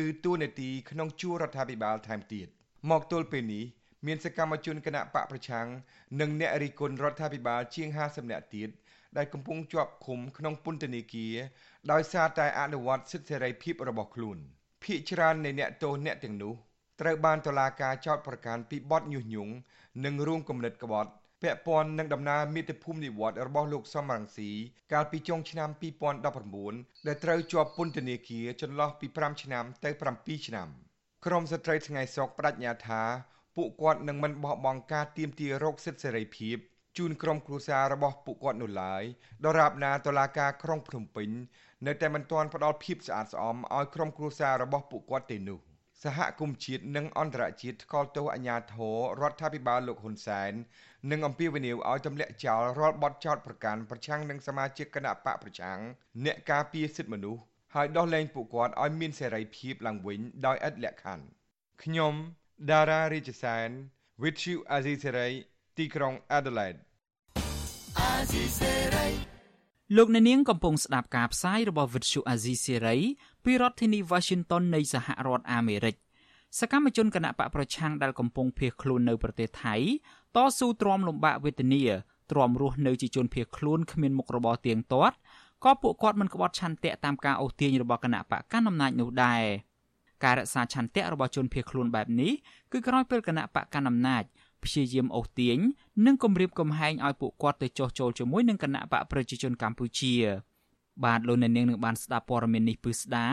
[0.01, 2.47] ឬទួនាទីក្នុងជួររដ្ឋាភិបាលថែមទៀត
[2.89, 3.65] មកទល់ពេលនេះ
[4.07, 5.67] មានសកម្មជនគណៈបកប្រឆាំង
[6.19, 8.69] និងអ្នករិះគន់រដ្ឋាភិបាលជាង50នាក់ទៀត
[9.17, 11.35] ដែលកំពុងជាប់ឃុំក្នុងពន្ធនាគារ
[11.91, 14.37] ដោយសារតែអនុវត្តសិទ្ធិសេរីភាពរបស់ខ្លួន
[14.83, 16.53] ភ្នាក់ច្រើននៃអ្នកទោសអ្នកទាំងនោះ
[17.01, 19.53] ត្រូវបានតុលាការចោទប្រកាន់ពីបទញុះញង់
[20.05, 24.49] និងរួមគំនិតក្បត់ពាក់ព័ន្ធនឹងដំណើរមាតុភូមិនិវត្តរបស់លោកសំរងស៊ី
[24.93, 25.69] កាលពីចុងឆ្នាំ
[26.57, 30.67] 2019ដែលត្រូវជាប់ពន្ធនាគារចន្លោះពី5ឆ្នាំទៅ7ឆ្នាំ
[31.25, 33.01] ក្រមស្ត្រីថ្ងៃសុកបដិញ្ញាថា
[33.55, 36.57] ពួកគាត់នឹងមិនបោះបង់ការទាមទាររកសិទ្ធិសេរីភាព
[36.97, 39.03] ជូនក្រុមគ្រួសាររបស់ពួកគាត់នោះឡើយ
[39.45, 41.29] ដរាបណាតុលាការក្រុងភ្នំពេញ
[41.87, 45.59] នៅតែមិនទាន់ផ្ដល់ភាពស្អាតស្អំឲ្យក្រុមគ្រួសាររបស់ពួកគាត់ទេនោះ
[46.03, 50.51] សហគមន៍ជាតិនិងអន្តរជាតិថ្កោលទោសអាញាធររដ្ឋាភិបាលលោកហ៊ុនសែន
[51.11, 55.79] និងអំពាវនាវឲ្យទម្លាក់ចោលរាល់បទចោទប្រកាន់ប្រឆាំងនឹងសមាជិកគណៈបកប្រឆាំង
[56.25, 57.41] អ្នកការពារសិទ្ធិមនុស្ស
[57.75, 61.25] ហើយដោះលែងពួកគាត់ឲ្យមានសេរីភាពឡើងវិញដោយឥតលក្ខខណ្ឌ
[61.83, 62.13] ខ្ញុំ
[62.71, 63.69] ដារ៉ារាជសែន
[64.21, 65.31] With you Azisari
[65.77, 66.79] ទីក្រុង Adelaide
[69.97, 72.99] លោកអ្នកនាងកំពុងស្ដាប់ការផ្សាយរបស់ Vuthu Azizi Serai
[73.43, 75.95] ពីរដ្ឋធានី Washington នៃសហរដ្ឋអាមេរិក
[76.59, 79.75] សកម្មជនគណៈបកប្រឆាំងដែលកំពុងភៀសខ្លួននៅប្រទេសថៃ
[80.35, 81.83] តស៊ូទ្រាំលំបាកវេទនា
[82.31, 85.15] ទ្រាំរស់នៅជាជនភៀសខ្លួនគ្មានមុខរបរទៀងទាត់
[85.63, 89.43] ក៏ពួកគាត់មិនក្បត់ឆន្ទៈតាមការអូសទាញរបស់គណៈបកកណ្ដាលអំណាចនោះដែរ
[90.23, 92.31] ការរក្សាឆន្ទៈរបស់ជនភៀសខ្លួនបែបនេះ
[92.71, 94.23] គឺក្រោយពេលគណៈបកកណ្ដាលអំណាច
[94.63, 95.57] ព្យាយាមអូសទាញ
[96.05, 100.15] និងគំរាមកំហែងឲ្យពួកគាត់ទៅចោះចូលជាមួយនឹងគណៈបកប្រជាជនកម្ពុជា
[101.05, 103.27] បាទលោកអ្នកនាងនឹងបានស្ដាប់ព័ត៌មាននេះពឹស្ដា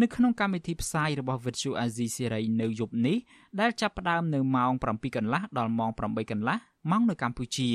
[0.00, 3.16] នៅក្នុងកម្មវិធីផ្សាយរបស់ Vuthu Azizi Serai នៅយប់នេះ
[3.60, 6.56] ដែលចាប់ផ្ដើមនៅម៉ោង7កន្លះដល់ម៉ោង8កន្លះ
[6.90, 7.70] ម៉ោងនៅកម្ពុជា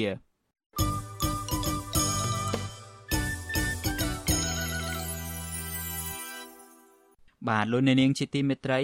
[7.47, 8.81] បាទលោកអ្នកនាងជាទីមេត្រី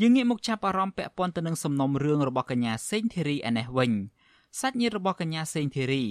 [0.00, 3.92] យើងងាកមកចាប់អារម្មណ៍ពាក់ព័ន្ធទៅនឹងសំណុំរឿងរបស់កញ្ញាសេងធីរីឯនេះវិញ
[4.60, 6.02] សាច់ញាតិរបស់កញ្ញាសេងធីរី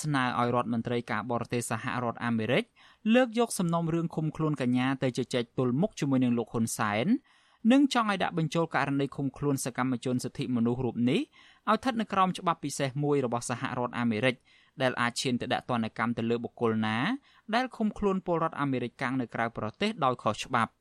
[0.00, 2.64] ស្នើឲ្យរដ្ឋមន្ត្រីការបរទេសសហរដ្ឋអាមេរិក
[3.14, 7.06] លើកយកសំណុំរឿងឃុំខ្លួនកញ្ញាទៅជជែកទល់មុខជាមួយនឹងលោកហ៊ុនសែន
[7.72, 11.20] និងចង់ឲ្យដាក់បញ្ចូលករណីឃុំខ្លួនសកម្មជនសិទ្ធិមនុស្សរូបនេះ
[11.68, 14.34] ឲ្យស្ថិតនៅក្រោមច្បាប់ពិសេសមួយរបស់សហរដ្ឋអាមេរិក
[14.82, 16.98] ដែលអាចឈានទៅដាក់ទណ្ឌកម្មទៅលើបុគ្គលណា
[17.54, 20.72] ដែលឃុំខ្លួនពលរដ្ឋអាមេរិកកាំងនៅក្រៅប្រទេសដោយខុសច្បាប់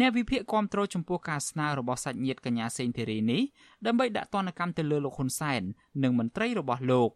[0.00, 3.42] អ្នកវិភាគគាំទ្រចំពោះការស្នើរបស់សាច់ញាតិកញ្ញាសេងធីរីនេះ
[3.86, 5.62] ដើម្បីដាក់ទណ្ឌកម្មទៅលើលោកហ៊ុនសែន
[6.02, 7.10] និងមន្ត្រីរបស់លោក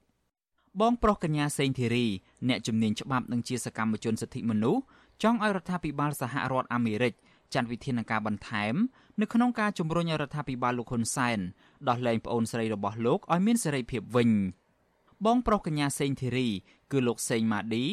[0.80, 2.06] បងប្រុសកញ្ញាសេងធីរី
[2.48, 4.82] អ្នកជំនាញច្បាប់និងជាសកម្មជនសិទ្ធិមនុស្ស
[5.22, 7.14] ចង់ឲ្យរដ្ឋាភិបាលសហរដ្ឋអាមេរិក
[7.54, 8.74] ចាត់វិធានការបន្ថែម
[9.20, 11.38] នៅក្នុងការជំរុញឲ្យរដ្ឋាភិបាលលោកហ៊ុនសែន
[11.88, 14.30] ដោះលែងប្អូនស្រីរបស់លោកឲ្យមានសេរីភាពវិញ
[15.26, 16.48] បងប្រុសកញ្ញាសេងធីរី
[16.92, 17.84] គឺលោកសេងម៉ាឌី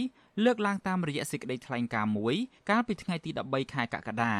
[0.43, 2.36] លើកឡើងតាមរយៈសេចក្តីថ្លែងការណ៍មួយ
[2.69, 4.34] កាលពីថ្ងៃទី13ខែកក្កដា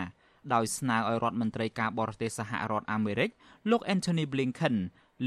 [0.54, 3.30] ដោយស្នើឲ្យរដ្ឋមន្ត្រីការបរទេសសហរដ្ឋអាមេរិក
[3.70, 4.76] លោក Anthony Blinken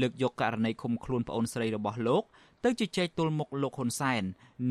[0.01, 2.23] លើកយកករណីឃុំខ្លួនប្អូនស្រីរបស់លោក
[2.63, 4.23] ទៅជជែកទល់មុខលោកហ៊ុនសែន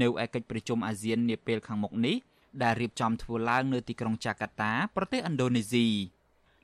[0.02, 2.16] នៅឯកិច្ចប្រជុំអាស៊ាននាពេលខាងមុខនេះ
[2.62, 5.86] ដែលរៀបចំធ្វើឡើងនៅទីក្រុងចាកាតា ប្រទេសឥណ្ឌូនេស៊ី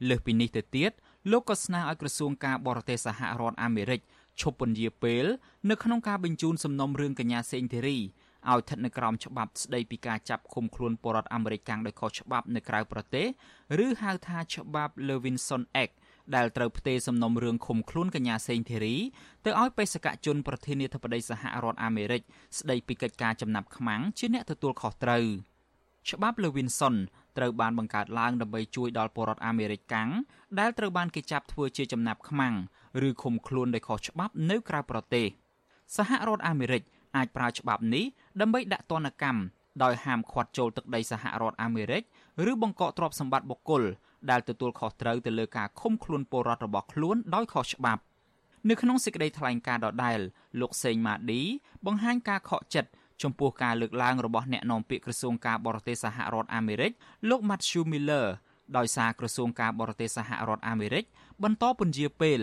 [0.08, 0.92] លើសពីនេះទៅទៀត
[1.30, 4.00] លោកក៏ស្នើឲ្យក្រសួងការបរទេសសហរដ្ឋអាមេរិក
[4.40, 5.24] ឈប់ពន្យាពេល
[5.70, 7.98] នៅក្នុងការបញ្ជូនសំណុំរឿងកញ្ញាសេងធីរី
[8.50, 13.26] ឲ្យស្ថិតនៅក្រោមច្បាប់ស្តីពីការចាប់ឃុំខ្លួនពលរដ្ឋអាមេរិកកាំងដោយខុសច្បាប់នៅក្រៅប្រទេស
[13.84, 15.94] ឬហៅថាច្បាប់ Levinson Act
[16.36, 18.96] ដែលត្រូវផ្ទេរសំណុំរឿងឃុំខ្លួនកញ្ញាសេងធីរី
[19.44, 22.22] ទៅឲ្យបេសកជនប្រធានាធិបតីសហរដ្ឋអាមេរិក
[22.58, 25.24] ស្ដីពីកិច្ចការចំណាប់ខ្មាំងជាអ្នកទទួលខុសត្រូវ
[26.10, 26.96] ច្បាប់ Levinson
[27.36, 30.10] ត្រូវបានបង្កើតឡើងដើម្បីជួយដល់ពលរដ្ឋអាមេរិកកាំង
[30.58, 32.54] ដែលត្រូវបានគេចាប់ធ្វើជាចំណាប់ខ្មាំង
[33.08, 35.26] ឬឃុំខ្លួនដោយខុសច្បាប់នៅក្រៅប្រទេស
[35.96, 36.82] សហរដ្ឋអាមេរិក
[37.16, 38.04] អាចប្រើច្បាប់នេះ
[38.40, 39.40] ដើម្បីដាក់ទណ្ឌកម្ម
[39.82, 42.02] ដោយហាមឃាត់ចូលទឹកដីសហរដ្ឋអាមេរិក
[42.50, 43.82] ឬបង្កកទ្រព្យសម្បត្តិបុគ្គល
[44.30, 48.02] ដែលទទួលខុសត្រូវទៅលើការឃុំខ្លួនពលរដ្ឋរបស់ខ្លួនដោយខុសច្បាប់
[48.68, 50.18] នៅក្នុងសេចក្តីថ្លែងការណ៍ដដែល
[50.60, 51.40] លោកសេងម៉ាឌី
[51.86, 52.90] បង្ហាញការខកចិត្ត
[53.22, 56.92] ចំពោះការលើកឡើងរបស់អ្នកនាំពាក្យក្រសួងការបរទេសសហរដ្ឋអាមេរិក
[57.28, 58.26] លោក Matthew Miller
[58.76, 61.04] ដោយសារក្រសួងការបរទេសសហរដ្ឋអាមេរិក
[61.42, 62.40] បន្តពន្យាពេល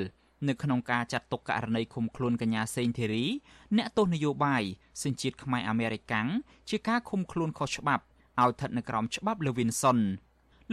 [0.48, 3.26] នៅក្នុងការចាត់ទុកករណីឃុំខ្លួនកញ្ញាសេងធីរី
[3.78, 4.64] អ្នកទោសនយោបាយ
[5.04, 6.28] សញ្ជាតិខ្មែរអាមេរិកាំង
[6.70, 8.04] ជាការឃុំខ្លួនខុសច្បាប់
[8.42, 10.00] ឲ្យស្ថិតនៅក្រោមច្បាប់ Levinson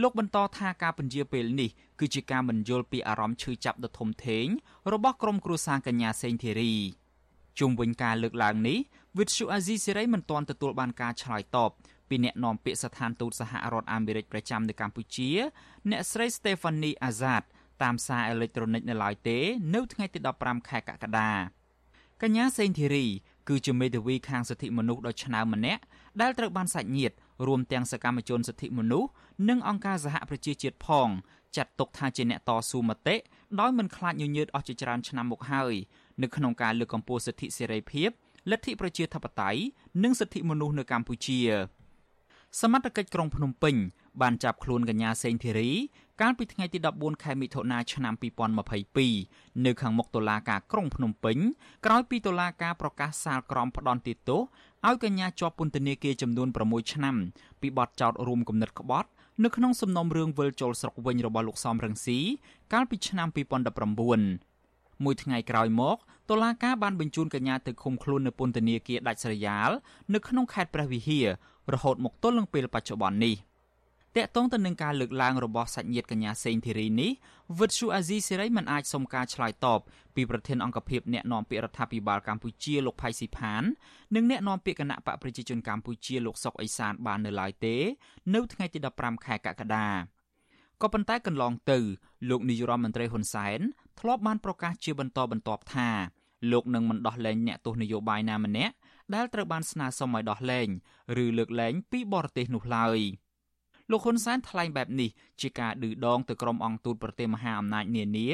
[0.01, 4.45] លោកបន្តថាការពន្យាពេលនេះគឺជាការមិនយល់ពីអារម្មណ៍ឈឺចាប់ដ៏ធំធេង
[4.93, 6.73] របស់ក្រុមគ្រួសារកញ្ញាសេងធីរី
[7.59, 8.77] ជុំវិញការលើកឡើងនេះ
[9.17, 11.71] វិទ្យុអាស៊ីសេរីមិនទាន់ទទួលបានការឆ្លើយតប
[12.09, 15.29] ពីអ្នកនាំពាក្យស្ថានទូតសហរដ្ឋអាមេរិកប្រចាំនៅកម្ពុជា
[15.89, 17.43] អ្នកស្រី Stephanie Azad
[17.83, 19.37] តាមសារអេឡិចត្រូនិកនៅឡើយទេ
[19.73, 21.31] នៅថ្ងៃទី15ខែកក្កដា
[22.21, 23.05] កញ្ញាសេងធីរី
[23.49, 25.81] គឺជាមេធាវីខាងសិទ្ធិមនុស្សដ៏ឆ្នើមម្នាក់
[26.21, 27.15] ដែលត្រូវបានសាច់ញាតិ
[27.47, 29.09] រួមទាំងសកម្មជនសិទ្ធិមនុស្ស
[29.49, 31.09] និងអង្គការសហប្រជាជាតិផង
[31.55, 33.15] ចាត់ទុកថាជាអ្នកតស៊ូមតិ
[33.59, 35.73] ដោយមិនខ្លាចញញើតអស់ជាច្រើនឆ្នាំមកហើយ
[36.21, 38.09] នៅក្នុងការលើកកម្ពស់សិទ្ធិសេរីភាព
[38.51, 39.61] លទ្ធិប្រជាធិបតេយ្យ
[40.03, 41.39] និងសិទ្ធិមនុស្សនៅកម្ពុជា
[42.61, 43.75] សមត្ថកិច្ចក្រុងភ្នំពេញ
[44.21, 45.69] បានចាប់ខ្លួនកញ្ញាសេងធីរី
[46.21, 48.13] កាលពីថ្ងៃទី14ខែមិថុនាឆ្នាំ
[48.89, 51.37] 2022នៅខាងមុខតុលាការក្រុងភ្នំពេញ
[51.85, 54.41] ក្រោយពីតុលាការប្រកាសសាលក្រមផ្ដន្ទាទោស
[54.87, 57.15] ឲ្យកញ្ញាជាប់ពន្ធនាគារចំនួន6ឆ្នាំ
[57.61, 59.09] ពីបទចោទរួមគំនិតក្បត់
[59.43, 62.19] នៅក្នុងសំណុំរឿងវិលជុលស្រុកវិញរបស់លោកសំរងស៊ី
[62.73, 65.97] កាលពីឆ្នាំ2019មួយថ្ងៃក្រោយមក
[66.29, 69.69] តុលាការបានបញ្ជូនកញ្ញាទៅឃុំខ្លួននៅពន្ធនាគារដាច់ស្រយាល
[70.13, 71.27] នៅក្នុងខេត្តព្រះវិហារ
[71.73, 73.35] រហូតមកទល់នឹងពេលបច្ចុប្បន្ននេះ។
[74.17, 77.11] តកតងទៅនឹងការលើកឡើងរបស់សាច់ញាតិកញ្ញាសេងធីរីនេះ
[77.59, 79.79] វិទ្យុអាស៊ីសេរីមិនអាចសុំការឆ្លើយតប
[80.15, 83.63] ពីប្រធានអង្គភិបអ្នកណែនាំពាក្យរដ្ឋាភិបាលកម្ពុជាលោកផៃស៊ីផាន
[84.15, 87.75] និងអ្នកណែនាំពាក្យគណៈបកប្រជាជនកម្ពុជាលោកសុកអេសានបាននៅឡើយទេ
[88.33, 89.87] នៅថ្ងៃទី15ខែកក្កដា
[90.81, 91.79] ក៏ប៉ុន្តែកន្លងទៅ
[92.29, 93.59] លោកនាយរដ្ឋមន្ត្រីហ៊ុនសែន
[93.99, 95.89] ធ្លាប់បានប្រកាសជាបន្តបន្ទាប់ថា
[96.51, 98.73] លោកនឹងមិនដោះលែងអ្នកទោសនយោបាយណាម្នាក់
[99.15, 100.67] ដែលត្រូវបានស្នើសុំឲ្យដោះលែង
[101.23, 102.99] ឬលើកលែងពីបរទេសនោះឡើយ។
[103.91, 105.09] លោកហ៊ុនសែនថ្លែងបែបនេះ
[105.41, 108.29] ជាការឌឺដងទៅក្រុមអង្គទូតប្រទេសមហាអំណាចនានា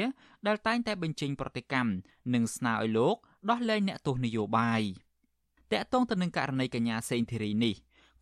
[0.46, 1.90] ដែលតែងតែបញ្ចេញប្រតិកម្ម
[2.34, 3.16] និងស្នើឲ្យលោក
[3.50, 4.82] ដោះលែងអ្នកទោសនយោបាយ
[5.72, 7.74] តកតងទៅនឹងករណីកញ្ញាសេងធីរីនេះ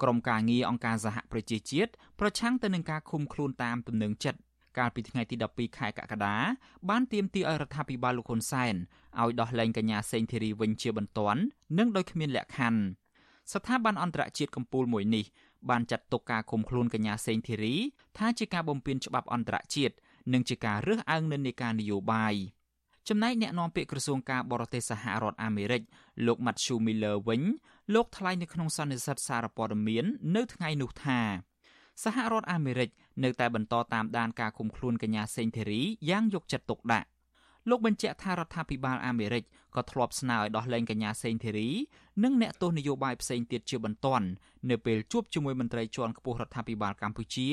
[0.02, 4.40] ក្រុមការងារអង្គការសហប្រជាជាតិប្រឆាំងទៅនឹងការឃុំខ្លួនតាមទំនឹងចិត្ត
[4.78, 6.36] កាលពីថ្ងៃទី12ខែកក្កដា
[6.88, 8.74] បានទាមទារឲ្យរដ្ឋាភិបាលលោកហ៊ុនសែន
[9.20, 11.40] ឲ្យដោះលែងកញ្ញាសេងធីរីវិញជាបន្ទាន់
[11.78, 12.80] និងដោយគ្មានលក្ខខណ្ឌ
[13.52, 15.24] ស្ថាប័នអន្តរជាតិកម្ពុជាមួយនេះ
[15.70, 17.74] បានចាត់ទុកការឃុំខ្លួនកញ្ញាសេងធីរី
[18.18, 19.94] ថាជាការបំពានច្បាប់អន្តរជាតិ
[20.32, 22.34] និងជាការរើសអើងនិន្នាការនយោបាយ
[23.08, 25.82] ចំណែកអ្នកនាំពាក្យក្រសួងការបរទេសសហរដ្ឋអាមេរិក
[26.26, 27.42] លោក Matthew Miller វិញ
[27.94, 30.04] លោកថ្លែងនៅក្នុងសន្និសីទសារព័ត៌មាន
[30.36, 31.20] នៅថ្ងៃនោះថា
[32.04, 32.90] សហរដ្ឋអាមេរិក
[33.24, 37.08] នៅតែបន្តតាមដានការឃុំខ្លួនកញ្ញាសេងធីរីយ៉ាងយកចិត្តទុកដាក់
[37.68, 39.44] លោកបញ្ជាក់ថារដ្ឋាភិបាលអាមេរិក
[39.76, 41.68] ក៏ធ្លាប់ស្នើឲ្យដោះលែងកញ្ញាសេងធីរី
[42.24, 44.26] និងអ្នកទោសនយោបាយផ្សេងទៀតជាបន្ទាន់
[44.70, 47.48] នៅពេលជួបជាមួយមន្ត្រីជាន់ខ្ពស់រដ្ឋាភិបាលកម្ពុជា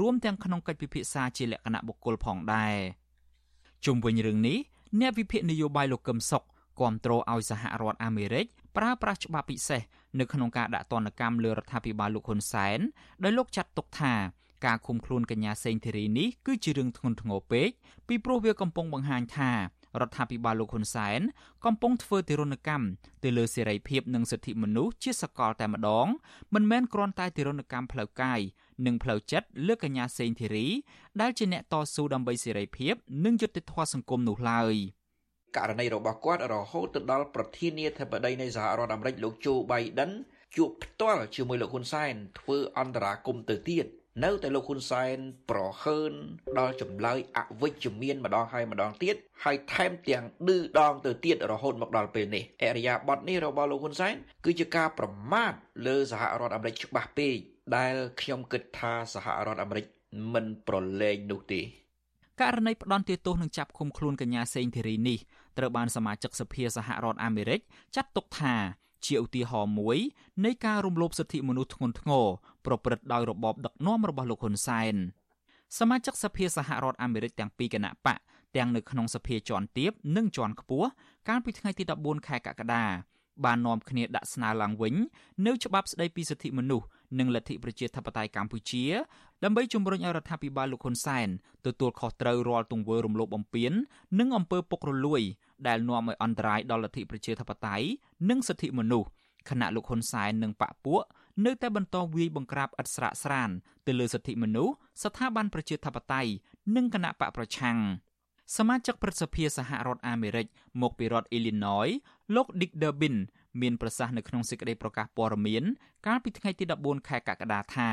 [0.00, 2.76] រួមទាំងក្នុងកិច្ចពិភាក្សាជាលក្ខណៈបុគ្គលផងដែរ
[3.84, 4.58] ជុំវិញរឿងនេះ
[5.00, 6.44] អ្នកវិភាគនយោបាយលោកកឹមសុខ
[6.80, 9.82] គាំទ្រឲ្យសហរដ្ឋអាមេរិកប្រើប្រាស់ច្បាប់ពិសេស
[10.18, 12.78] នៅក្នុងការដាក់ទណ្ឌកម្មលើរដ្ឋាភិបាលលោកហ៊ុនសែន
[13.24, 14.14] ដោយលោកចាត់ទុកថា
[14.64, 17.70] ការឃុំខ្លួនកញ្ញាសេងធីរីនេះគឺជារឿងធ្ងន់ធ្ងរពេក
[18.08, 19.52] ពីព្រោះវាកំពុងបង្ហាញថា
[20.00, 21.20] រដ្ឋាភិបាលលោកហ៊ុនសែន
[21.64, 22.84] កំពុងធ្វើទរណកម្ម
[23.24, 26.06] ទៅលើសេរីភាពនិងសិទ្ធិមនុស្សជាសកលតែម្ដង
[26.54, 28.40] មិនមែនគ្រាន់តែទរណកម្មផ្លូវកាយ
[28.86, 30.66] និងផ្លូវចិត្តលើកញ្ញាសេងធីរី
[31.20, 32.94] ដែលជាអ្នកតស៊ូដើម្បីសេរីភាព
[33.24, 34.74] និងយុត្តិធម៌សង្គមនោះឡើយ
[35.56, 40.10] ករណីរបស់គាត់រហូតទៅដល់ប្រធានាធិបតីនៃសហរដ្ឋអាមេរិកលោកជូបៃដិន
[40.56, 43.86] ជួបផ្ទាល់ជាមួយលោកហ៊ុនសែនធ្វើអន្តរាគមន៍ទៅទៀត
[44.24, 45.16] នៅតែលោកហ៊ុនសែន
[45.50, 46.12] ប្រហើន
[46.58, 55.52] ដល់ចម្លើយអវិជ្ជមានម្ដងហើយម្ដងទៀតហើយថែមទាំងឌឺដងទៅទៀតរហូតមកដល់ពេលនេះអរិយាប័ត្រនេះរបស់លោកហ៊ុនសែនគឺជាការប្រមាថ
[55.86, 57.36] លើសហរដ្ឋអាមេរិកច្បាស់ពេក
[57.76, 59.86] ដែលខ្ញុំគិតថាសហរដ្ឋអាមេរិក
[60.32, 61.60] មិនប្រឡែងនោះទេ
[62.40, 65.18] ករណីផ្ដន់ទោសនឹងចាប់ឃុំខ្លួនកញ្ញាសេងធីរីនេះ
[65.58, 67.60] ត្រូវបានសមាជិកសភាសហរដ្ឋអាមេរិក
[67.96, 68.54] ចាត់ទុកថា
[69.06, 69.98] ជាឧទាហរណ៍មួយ
[70.44, 72.26] នៃការរំលោភសិទ្ធិមនុស្សធ្ងន់ធ្ងរ
[72.66, 74.94] ប្រព្រឹត្តដោយរបបដឹកនាំរបស់លោកហ៊ុនសែន
[75.78, 78.18] សមាជិកសភាសហរដ្ឋអាមេរិកទាំងពីរគណៈបក
[78.56, 80.88] ទាំងនៅក្នុងសភាជាន់ទាបនិងជាន់ខ្ពស់
[81.28, 82.84] កាលពីថ្ងៃទី14ខែកក្កដា
[83.44, 84.94] បាននាំគ្នាដាក់ស្នើឡើងវិញ
[85.46, 86.86] នៅច្បាប់ស្តីពីសិទ្ធិមនុស្ស
[87.18, 88.84] និងលទ្ធិប្រជាធិបតេយ្យកម្ពុជា
[89.44, 91.28] ដើម្បីជំរុញឲ្យរដ្ឋាភិបាលលោកហ៊ុនសែន
[91.66, 93.72] ទទួលខុសត្រូវរាល់ទង្វើរំលោភបំពាន
[94.18, 95.22] និងអំពើពុករលួយ
[95.66, 97.86] ដែលនាំឲ្យអន្តរាយដល់លទ្ធិប្រជាធិបតេយ្យ
[98.30, 99.08] និងសិទ្ធិមនុស្ស
[99.50, 101.02] ខណៈលោកហ៊ុនសែននិងបកពួក
[101.46, 103.50] នៅតែបន្តវាយបង្ក្រាបឥតស្រាកស្រាន
[103.86, 106.30] ទៅលើសិទ្ធិមនុស្សស្ថាប័នប្រជាធិបតេយ្យ
[106.76, 107.78] និងគណៈបកប្រឆាំង
[108.56, 110.46] សមាជិកព្រឹទ្ធសភាសហរដ្ឋអាមេរិក
[110.82, 111.92] មកពីរដ្ឋ Illinois
[112.34, 113.16] លោក Dick Durbin
[113.60, 115.64] មានប្រសាសន៍នៅក្នុងសេចក្តីប្រកាសព័ត៌មាន
[116.06, 117.90] កាលពីថ្ងៃទី14ខែកក្កដាថា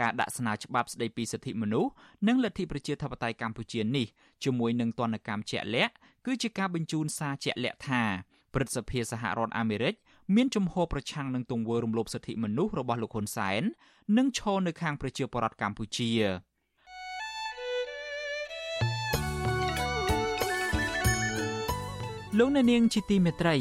[0.00, 1.90] ការដាក់ស្នើច្បាប់ស្តីពីសិទ្ធិមនុស្ស
[2.28, 4.06] និងលទ្ធិប្រជាធិបតេយ្យកម្ពុជានេះ
[4.44, 5.94] ជាមួយនឹងទណ្ឌកម្មជាក់លាក់
[6.26, 8.02] គឺជាការបញ្ជូនសារជាក់លាក់ថា
[8.54, 9.94] ព្រឹទ្ធសភាសហរដ្ឋអាមេរិក
[10.34, 13.62] មានជំហរប្រឆាំងនឹងទង្វើរំលោភសិទ្ធិមនុស្សរបស់លោកហ៊ុនសែន
[14.18, 16.10] និងឈរនៅខាងប្រជាពលរដ្ឋកម្ពុជា
[22.38, 23.56] លោកអ្នកនាងជាទីមេត្រី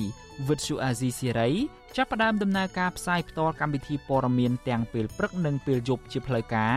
[0.48, 1.50] វិទ្យុអាស៊ីសេរី
[1.95, 6.75] ចាប់ផ្ដើមដំណើរការផ្សាយផ្ទាល់កម្មវិធីព័ត៌មានទាំងពេលព្រឹកនិងពេលយប់ជាផ្លូវការ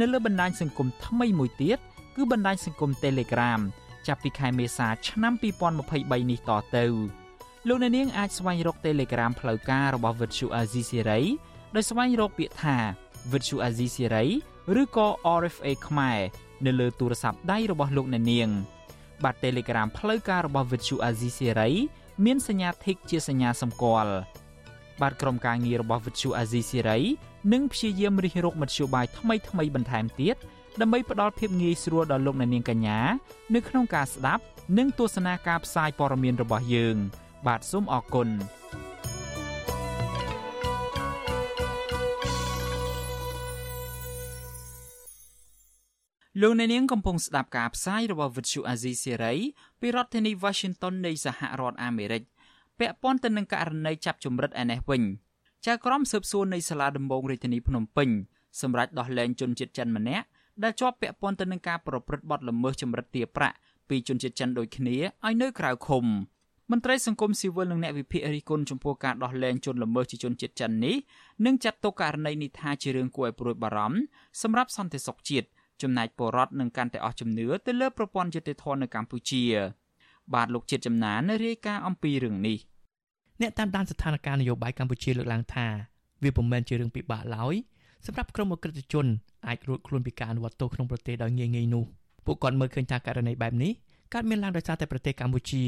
[0.00, 1.78] នៅលើបណ្ដាញសង្គមថ្មីមួយទៀត
[2.16, 3.60] គឺបណ្ដាញសង្គម Telegram
[4.06, 5.32] ចាប់ពីខែមេសាឆ្នាំ
[5.82, 6.84] 2023នេះតទៅ
[7.68, 11.22] លោកអ្នកនាងអាចស្វែងរក Telegram ផ្លូវការរបស់ Vuthu Azizi Siri
[11.74, 12.76] ដោយស្វែងរកពាក្យថា
[13.30, 14.26] Vuthu Azizi Siri
[14.80, 15.08] ឬក៏
[15.40, 16.18] RFA ខ្មែរ
[16.66, 18.48] នៅលើទូរស័ព្ទដៃរបស់លោកអ្នកនាង
[19.24, 21.70] បាទ Telegram ផ្លូវការរបស់ Vuthu Azizi Siri
[22.24, 24.14] មានសញ្ញា Tick ជាសញ្ញាសម្គាល់
[25.02, 27.00] បាទក្រុមការងាររបស់ Vuthu Azizi Siri
[27.52, 30.36] នឹងព្យាយាមរិះរកមធ្យោបាយថ្មីៗបន្ថែមទៀត
[30.80, 33.00] ដើម្បីផ្ដល់ភាពងាយស្រួលដល់លោកអ្នកនាងកញ្ញា
[33.54, 34.42] នៅក្នុងការស្ដាប់
[34.78, 36.96] និងទស្សនាការផ្សាយព័ត៌មានរបស់យើង
[37.46, 38.28] បាទសូមអរគុណ
[46.42, 49.38] លោកអ្នកនាងកំពុងស្ដាប់ការផ្សាយរបស់ Vuthu Azizi Serai
[49.80, 52.22] ពីរដ្ឋធានី Washington នៃសហរដ្ឋអាមេរិក
[52.78, 55.02] ពាក់ព័ន្ធទៅនឹងករណីចាប់ជំរិតឯនេះវិញ
[55.66, 58.08] ចៅក្រមស៊ើបសួរនៃសាលាដំបងរាជធានីភ្នំពេញ
[58.60, 60.26] សម្រាប់ដោះលែងជនជាតិចិនម្នាក់
[60.62, 63.56] ដែលជាប់ពាក់ព័ន្ធទៅនឹងការប្រព្រឹត្តបទល្មើសចម្រិតទារប្រាក់
[63.88, 66.04] ពីជនជាតិចិនដូចគ្នាឲ្យនៅក្រៅឃុំ
[66.70, 70.96] មន្ត្រីសង្គមស៊ីវិលនិងអ្នកវិភាគរិះគន់ចំពោះការដោះលែងជនល្មើសជាជនជាតិចិននេះ
[71.46, 73.98] និងចាត់ទុកករណីនេះថាជារឿងគួរឲ្យព្រួយបារម្ភ
[74.42, 75.46] សម្រាប់សន្តិសុខជាតិ
[75.82, 79.42] ចំណែកពលរដ្ឋនឹងកាន់តែអស់ជំនឿទៅលើប្រព័ន្ធយុតិធធម៌នៅកម្ពុជា
[80.34, 82.58] បាទលោកជាតិចំណានរាយការណ៍អំពីរឿងនេះ
[83.40, 85.66] អ្នកតាមដានស្ថានភាពនយោបាយកម្ពុជាលើកឡើងថា
[86.22, 87.54] វាពុំមែនជារឿងពិបាកឡើយ
[88.06, 89.06] សម្រាប់ក្រុមអក្រិតជន
[89.46, 91.84] អាចរួចខ្លួនពីការអនុវត្តទោសក្នុងប្រទេសដោយងាយងាយនោះ
[92.26, 93.72] ពួកគាត់មើលឃើញថាករណីបែបនេះ
[94.14, 95.62] កើតមានឡើងដោយសារតែប្រទេសកម្ពុជា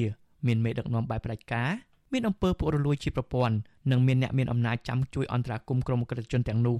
[0.47, 1.71] មានមេដឹកនាំបែបផ្ដាច់ការ
[2.13, 3.57] មានអំពើពុករលួយជាប្រព័ន្ធ
[3.91, 6.79] និងមានអ្នកមានអំណាចចាំជួយអន្តរាគមន៍ក្រុមអក្រិតជនទាំងនោះ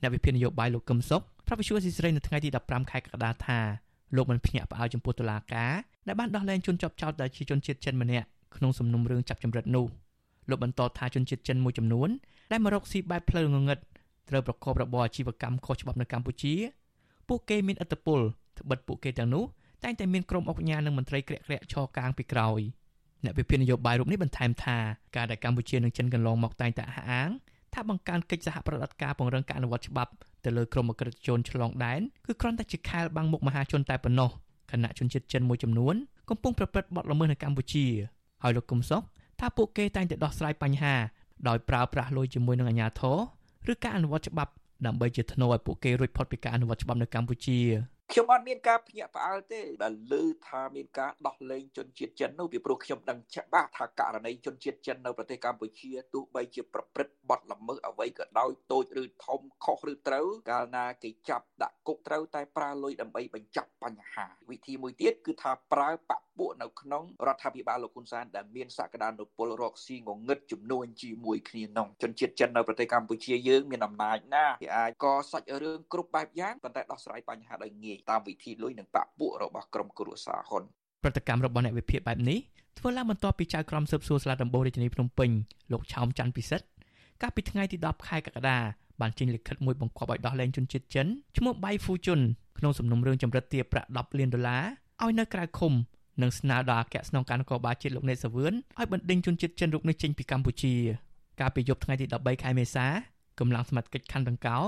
[0.00, 3.58] អ្នកវិភាគនយោបាយលោកកឹមសុខប្រាប់វិសុយស៊ីស្រីនៅថ្ងៃទី15ខែកក្កដាថា
[4.16, 5.72] លោកមិនភ្ញាក់ផ្អើលចំពោះតុលាការ
[6.08, 9.86] ដែលបានដោះលែងជនជាប់ចោទដែលជាជនជាតិចិនម្នាក់ក្នុងសំណុំរឿងចាប់ចម្រិតនោះ
[10.50, 12.08] លោកបន្តថាជនជាតិចិនមួយចំនួន
[12.52, 13.78] ដែលមករកស៊ីបែបផ្លូវងងឹត
[14.28, 16.54] ត្រូវប្រកបរបរអាជីវកម្មខុសច្បាប់នៅកម្ពុជា
[17.28, 18.20] ពួកគេមានឥទ្ធិពល
[18.58, 19.44] ត្បិតពួកគេទាំងនោះ
[19.84, 22.60] តែងតែមានក្រុមអង្គការនិងមន្ត្រីក្រាក់ក្រាក់ឈរកាងពីក្រោយ
[23.24, 24.78] អ្នកវិភាគនយោបាយរូបនេះបន្ថែមថា
[25.16, 27.30] ការដែលកម្ពុជានិងចិនកន្លងមកតែងតែអះអាង
[27.74, 30.12] ថាបង្កើនកិច្ចសហប្រតិបត្តិការពង្រឹងការអនុវត្តច្បាប់
[30.44, 34.30] ទៅលើក្រុមអក្រិតជនឆ្លងដែនគឺគ្រាន់តែជាខែលបាំងមុខមហាជនតែប៉ុណ្ណោះ
[34.70, 35.94] គណៈជនជាតិចិនមួយចំនួន
[36.28, 37.86] កំពុងប្រព្រឹត្តបទល្មើសនៅកម្ពុជា
[38.42, 39.02] ហើយលោកកុំសុក
[39.40, 40.94] ថាពួកគេតែងតែដោះស្រាយបញ្ហា
[41.48, 43.16] ដោយប្រើប្រាស់លុយជាមួយនឹងអាជ្ញាធរ
[43.72, 44.52] ឬការអនុវត្តច្បាប់
[44.86, 47.58] ដើម្បីជាធ្នូឲ្យពួកគេរួចផុតពីការអនុវត្តច្បាប់នៅកម្ពុជា
[48.12, 80.62] ខ្ញុំខ្ញុំអត់មានការភ្ញាក់ផ្អើលទេដែលលើថាមានការដោះលែងជនជាតិចិននោះពីព្រោះខ្ញុំដឹងច្បាស់ថាករណីជនជាតិចិននៅប្រទេសកម្ពុជាទោះបីជាប្រព្រឹត្តបទល្មើសអ្វីក៏ដោយតូចឬធំខុសឬត្រូវកាលណាគេចាប់ដាក់គុកត្រូវតែប្រើលុយដើម្បីបញ្ចប់បញ្ហាវិធីមួយទៀតគឺថាប្រើបពួកនៅក្នុងរដ្ឋាភិបាលលោកហ៊ុនសែនដែលមានសក្តានុពលរកស៊ីងងឹតចំនួនជាមួយគ្នានោះជនជាតិចិននៅប្រទេសកម្ពុជាយើងមានអំណាចណាស់គេអាចកសាច់រឿងគ្រប់បែបយ៉ាងប៉ុន្តែដោះស្រាយបញ្ហាដោយងាយតាមវិធីលុយនិងបពួករបស់ក្រុមគ្រួសារហ៊ុន
[81.02, 82.38] ប្រតិកម្មរបស់អ្នកវិភាគបែបនេះ
[82.78, 85.30] ធ្វើឡើងបន្ទាប់ពីចៅក្រមស៊ើបសួរស្លាដំបូងរាជធានីភ្នំពេញ
[85.72, 86.66] លោកឆោមច័ន្ទពិសិដ្ឋ
[87.22, 88.58] កាលពីថ្ងៃទី10ខែកក្កដា
[89.00, 91.06] បានចេញលិខិតមួយបង្គាប់ឲ្យដោះលែងជនជាតិចិន
[91.36, 92.20] ឈ្មោះបៃហ្វូជុន
[92.58, 94.64] ក្នុងសំណុំរឿងចម្រិតទារប្រាក់10លានដុល្លារ
[95.02, 95.72] ឲ្យនៅក្រៅឃុំ
[96.22, 100.74] និងស្នើដល់អគ្គស្នងការនគរបាលជាតិលោកណេតសាវឿនឲ្យបណ្ដេញជនជាតិចិនរូបនេះចេញពីកម្ពុជា
[101.40, 102.86] កាលពីយប់ថ្ងៃទី13ខែមេសា
[103.40, 104.58] កម្លាំងសមត្ថកិច្ចខណ្ឌដង្កោ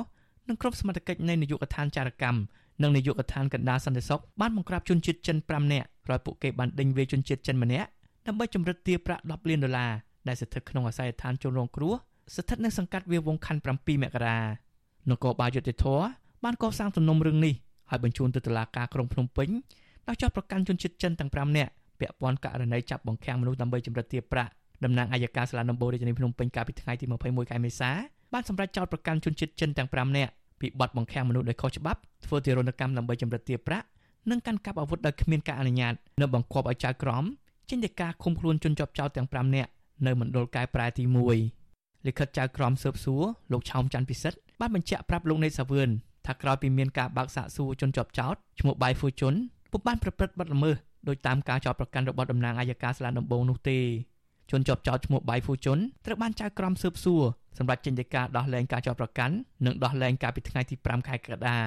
[0.48, 2.38] និងក្រុមសមត្ថកិច្ចនៃនាយកដ្ឋានចារកម្ម
[2.82, 7.88] និងនាយកដ្ឋានកណ្ដាលសន្តិសុខបានបង្ក្រាបជនជាតិចិន5នាក់ក្រោយពួកគេបានដេញវាយជនជាតិចិនម្នាក់
[8.26, 9.92] ដើម្បីចម្រិតទារប្រាក់10លានដុល្លារ
[10.28, 11.94] ដែលស្ថិតក្នុងអាសយដ្ឋានជនរងគ្រោះ
[12.34, 14.38] ស្ថិតនៅសង្កាត់វាលវងខណ្ឌ7មករា
[15.10, 15.86] នគរបាលយុតិធធ
[16.44, 17.54] បានកសាងទំនំរឿងនេះ
[17.90, 19.48] ហើយបញ្ជូនទៅតុលាការក្រុងភ្នំពេញ
[20.08, 24.50] ដោយចោទប្រកាន់ជនជាតិចិនទាំង5នាក់ពាក់ព័ន្ធករណីចាប់បង្ខាំងមនុស្សដើម្បីចម្រិតទារប្រាក់
[24.84, 27.90] តំណាងអัยការសាលាដំបូងរាជធានីភ្នំពេញកាលពីថ្ងៃទី21ខែមេសា
[28.32, 33.86] បានសម្រេចចោទប្រកាន់ជនជាតិចិនទាំង5នាក់ពីបទបង្ខាំងមនុស្សដោយខុសច្បាប់ ធ្វើទារុណកម្មដើម្បីចម្រិតទារប្រាក់
[34.30, 37.24] និងកាន់កាប់អាវុធដោយគ្មានការអនុញ្ញាតនៅបង្គាប់ឲ្យចៅក្រម
[37.68, 39.70] ចេញដីកាឃុំខ្លួនជនជាប់ចោទទាំង5នាក់
[40.06, 41.04] នៅមណ្ឌលកែប្រែទី
[41.54, 45.88] 1លិខិតចៅក្រមស៊ើបសួរលោកឆោមច័ន្ទពិសិដ្ឋបានបញ្ជាក់ប្រាប់លោកនេតសាវឿន
[46.26, 49.34] ថាក្រោយពីមានការបើកសាកសួរជនជាប់ចោទឈ្មោះបៃហ្វូជុន
[49.72, 50.76] ពុំបានប្រព្រឹត្តបទល្មើស
[51.08, 53.78] ដោយតាមការចោទប្រកាន់របស់តំណាងអัยការសាលាដំបងនោះទេ
[54.50, 57.22] ជនជាប់ចោទឈ្មោះបៃហ្វូជុនត្រូវបានចៅក្រមស៊ើបសួរ
[57.58, 61.58] សម្រាប់ចេញដីកាដោះលែងការចោទប្រកាន់និងដោះលែងកាលពីថ្ងៃទី5ខែកក្កដា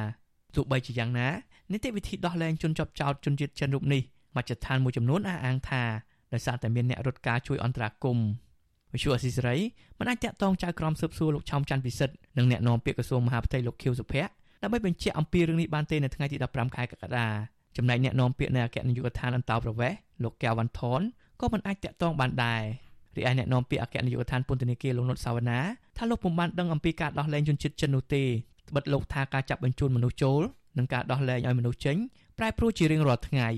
[0.55, 1.27] ទោះបីជាយ៉ាងណា
[1.71, 4.01] នីតិវិធីដោះលែងជនជាប់ចោទជនជាតិចិនរូបនេះ
[4.35, 5.83] មជ្ឈដ្ឋានមួយចំនួនអះអាងថា
[6.33, 8.27] ដោយសារតែមានអ្នករត់ការជួយអន្តរាគមន៍
[8.93, 9.57] វិសុអស៊ីសេរី
[9.99, 17.27] មិនអាចតាក់ទងចៅក្រមស៊ើបសួរលោកឆោមច័ន្ទពិសិដ្ឋនិងអ្នកនាំពាក្យក្រសួងមហាផ្ទៃលោកខៀវសុភ័ក្រដើម្បីបញ្ជាក់អំពីរឿងនេះបានទេនៅថ្ងៃទី15ខែកក្កដា
[17.77, 21.01] ចំណែកអ្នកនាំពាក្យនៃអគ្គនាយកដ្ឋានអន្តោប្រវេសន៍លោកកែវវ៉ាន់ថន
[21.41, 22.63] ក៏មិនអាចតាក់ទងបានដែរ
[23.15, 25.59] រីឯអ្នកនាំពាក្យអគ្គនាយកដ្ឋានពន្ធនាគារលោកនុតសាវណ្ណា
[25.97, 28.23] ថាលោកពុំបានដឹងអំពីការដោះលែងជនជាតិចិននោះទេ
[28.69, 30.41] ត្បិតលោកថាការចាប់បញ្ជូនមនុស្សចូល
[30.77, 31.97] និងការដោះលែងឲ្យមនុស្សចេញ
[32.37, 33.49] ប្រែប្រួលជារៀងរាល់ថ្ងៃ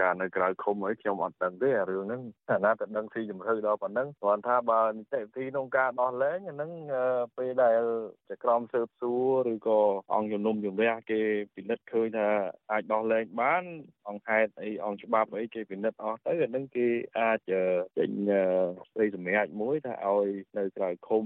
[0.00, 6.70] ការនៅក្រៅឃុំហើយខ្ញុំអត់ដឹងទេអារឿងហ្នឹងអាណាទៅដឹងស៊ីជំរឿដល់ប៉ុណ្ណឹងគ្រាន់ថាបើនីតិវិធីក្នុងការដោះលែងអាហ្នឹង
[7.36, 7.80] ពេលដែល
[8.30, 9.12] ចក្រមស៊ើបសួ
[9.46, 9.80] រឬក៏
[10.14, 11.20] អង្គជំនុំជម្រះគេ
[11.54, 12.28] ពិនិត្យឃើញថា
[12.72, 13.64] អាចដោះលែងបាន
[14.08, 16.88] អង្គហេតុអីអង្គច្បាប់អីគេពិនិត្យអស់ទៅអាហ្នឹងគេ
[17.20, 17.38] អាច
[17.98, 18.10] ចេញ
[18.90, 21.24] ស្ដីសម្រេចមួយថាឲ្យនៅក្រៅឃុំ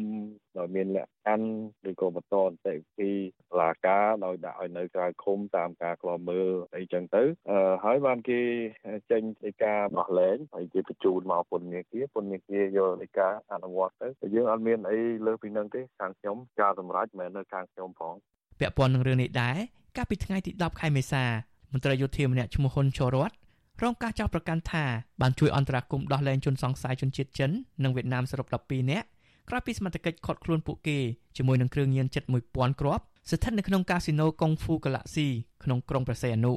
[0.59, 3.13] ដោយមានលក្ខ ខណ្ឌឬក៏បន្តនីតិវិធី
[3.51, 7.23] តុលាការដោយដាក់ឲ្យនៅក្រៅឃុំតាមការខ្លាំមើលអីចឹងទៅ
[7.85, 8.41] ហើយបានគេ
[9.11, 18.15] ចេញនៃការដោះលែងហើយគេបញ្ជូនមកពន្ធនាគារពន្ធនាគារយកនៃការអនុវត្តទៅតែយើងអត់មានអីលើសពីនឹងទេខាងខ្ញុំការសម្រេចមិនមែននៅខាងខ្ញុំផង
[18.61, 19.57] ពាក់ព័ន្ធនឹងរឿងនេះដែរ
[19.97, 21.25] កាលពីថ្ងៃទី10ខែមេសា
[21.73, 23.31] មន្ត្រីយោធាម្នាក់ឈ្មោះហ៊ុនជរត
[23.83, 24.85] រងការចោទប្រកាន់ថា
[25.21, 27.51] បានជួយអន្តរាគមន៍ដោះលែងជនសង្ស័យជនជាតិចិន
[27.85, 29.07] និងវៀតណាមសរុប12នាក់
[29.49, 30.99] ក្រោយពីសមត្ថកិច្ចឃាត់ខ្លួនពួកគេ
[31.37, 35.27] ជាមួយនឹងគ្រឿងញៀនជិត1000គ្រាប់ស្ថិតនៅក្នុងកាស៊ីណូកុងហ្វូកាឡាក់ស៊ី
[35.65, 36.53] ក្នុងក្រុងប្រសេអនុ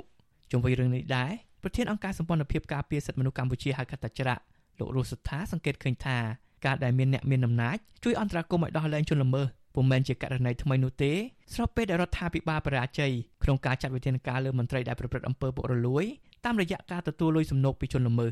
[0.51, 1.31] ជុំវិញរឿងនេះដែរ
[1.63, 4.41] ប្រធានអង្គការសម្ព័ន្ធភាពការពារសិទ្ធិមនុស្សកម្ពុជាហៅកាត់តាច្រាក់
[4.79, 6.17] លោករស់សុថាសង្កេតឃើញថា
[6.65, 11.11] ការដែលមានអ្នកមានអំណាចជួយអន្តរាគមន៍ឲ្យដោះលែងជនល្មើសពុំមែនជាករណីថ្មីនោះទេ
[11.53, 13.11] ស្របពេលដែលរដ្ឋាភិបាលបរាជ័យ
[13.43, 16.05] ក្នុងការចាត់វិធានការលើមន្ត្រីដែលប្រព្រឹត្តអំពើពុករលួយ
[16.45, 18.31] តាមរយៈការទទួលលុយសំណូកពីជនល្មើស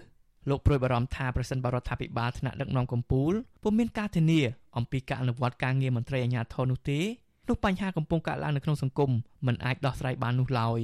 [0.49, 4.41] លោកប្រួយបារម្ភថាប្រសិនបរដ្ឋាភិបាលថ្នាក់ដឹកនាំកម្ពុជាពុំមានការធានា
[4.77, 6.99] អំពីការអនុវត្តការងារមន្ត្រីអាជ្ញាធរនោះទេ
[7.47, 9.12] នោះបញ្ហាកំពុងកើតឡើងនៅក្នុងសង្គម
[9.47, 10.79] មិនអាចដោះស្រាយបាននោះឡើយ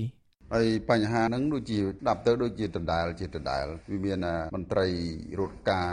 [0.53, 4.19] ។ហើយបញ្ហាហ្នឹងដូចជាដាប់ទៅដូចជាដដែលជាដដែលវាមាន
[4.55, 4.87] មន្ត្រី
[5.39, 5.91] រត់ការ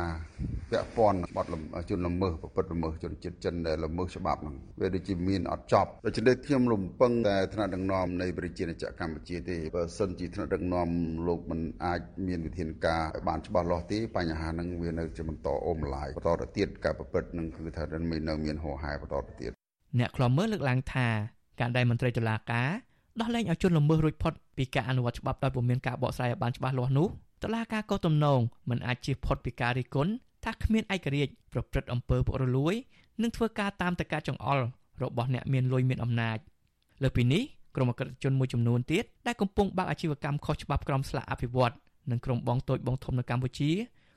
[0.73, 1.47] ពាក់ព័ន្ធបទ
[1.91, 10.89] ជនល្មើសប្រព្រឹត្តល្មើសជនជាតិចិនដែលល្មើសច្បាប់ហ្នឹងវាដូចជាមានអត់ចប់ដូច្នេះខ្ញុំរំពឹងតែថ្នាក់ដឹកនាំនៃប្រជាជាតិកម្ពុជាទេបើសិនជាថ្នាក់ដឹកនាំ
[11.27, 19.53] លោកមិនអាចមានវិធានការឲ្យបានច្បាស់លាស់ទេបញ្ហាហ្នឹងវានៅជាបន្តអូមឡាយបន្តទៅទៀតការប្រព្រឹត្តនឹងគឺថានៅមានហោហែបន្តទៅទៀត
[19.99, 21.07] អ្នកខ្លំមើលលើកឡើងថា
[21.61, 22.69] ការដែលមន្ត្រីតុលាការ
[23.21, 27.09] ដោះលែងឲ្យជនល្មើសរួចផុតពីការអនុវត្តច្បាប់ដោយពុំមានការបកស្រាយឲ្យបានច្បាស់លាស់នោះ
[27.43, 30.13] តឡាការក៏ទំនងមិនអាចជៀសផុតពីការរិះគន់
[30.45, 32.75] ថាគ្មានឯករាជ្យប្រព្រឹត្តអំពើពុករលួយ
[33.23, 34.59] និងធ្វើការតាមតការចង្អុល
[35.03, 36.39] របស់អ្នកមានលុយមានអំណាច
[37.03, 37.43] លើពីនេះ
[37.77, 41.75] ក្រុមអក្រិតជនមួយចំនួនទៀតដែលកំពុងបើកអាជីវកម្មខុសច្បាប់ក្រមស្លាកអភិវឌ្ឍ
[42.11, 43.71] និងក្រុមបងតូចបងធំនៅកម្ពុជា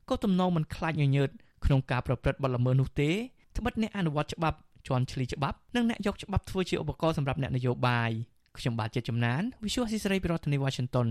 [0.10, 1.30] ក៏ទំនងមិនខ្លាចញញើត
[1.66, 3.10] ក្នុងការប្រព្រឹត្តបទល្មើសនោះទេ
[3.58, 4.58] ត្បិតអ្នកអនុវត្តច្បាប់
[4.88, 8.12] ជន់ឈ្លីច្បាប់និងអ្នកយកច្បាប់ធ្វើជាឧបករណ៍សម្រាប់អ្នកនយោបាយ
[8.58, 11.08] ខ្ញុំបាទជាចំណាន Visual Assisray ពីរដ្ឋធានី Washington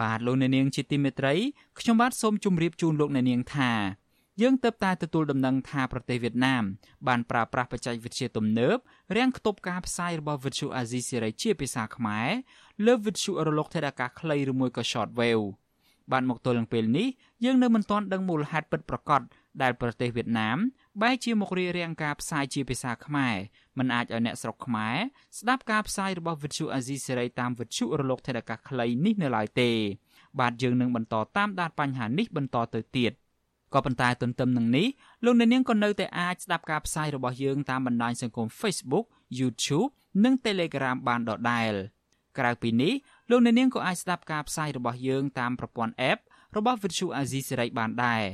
[0.00, 1.34] បាទលោកអ្នកនាងជាទីមេត្រី
[1.78, 3.72] ខ្ញុំបាទសូមជម្រាបជូនលោកអ្នកនាងថា
[4.42, 6.64] យើងទៅតែទទួលដំណឹងថាប្រទេសវៀតណាម
[7.08, 8.76] បានប្រើប្រាស់បច្ចេកវិទ្យាទំនើប
[9.16, 12.28] រាំងខ្ទប់ការផ្សាយរបស់វិទ្យុអាស៊ីសេរីជាភាសាខ្មែរ
[12.86, 15.46] លើវិទ្យុរលកថេដាកាខ្លីឬមួយក៏ short wave
[16.12, 17.08] បានមកទល់នឹងពេលនេះ
[17.44, 19.20] យើងនៅមិនទាន់ដឹងមូលហេតុពិតប្រាកដ
[19.62, 20.58] ដែលប្រទេសវៀតណាម
[21.02, 23.36] បែរជាមករៀបរៀងការផ្សាយជាភាសាខ្មែរ
[23.78, 24.96] មិនអាចឲ្យអ្នកស្រុកខ្មែរ
[25.38, 29.70] ស្ដាប់ការផ្សាយរបស់វិទ្យុអាស៊ីសេរីតាមវិទ្យុរលកថេដាកាខ្លីនេះនៅឡើយទេ
[30.40, 33.12] បាទយើងនឹងបន្តតាមដានបញ្ហានេះបន្តទៅទៀត
[33.74, 34.86] ក៏ប៉ុន្តែទន្ទឹមនឹងនេះ
[35.24, 39.06] លោកអ្នកនាងក៏នៅតែអាចស្ដាប់ការផ្សាយរបស់យើងតាមបណ្ដាញសង្គម Facebook
[39.38, 39.90] YouTube
[40.24, 41.72] និង Telegram បានដដែល
[42.38, 42.92] ក្រៅពីនេះ
[43.30, 46.18] លោកអ្នកនាងក៏អាចស្ដាប់ការផ្សាយរបស់យើងតាមប្រព័ន្ធ App
[46.56, 48.24] របស់ Vuthu Azizi Serai បានដែរ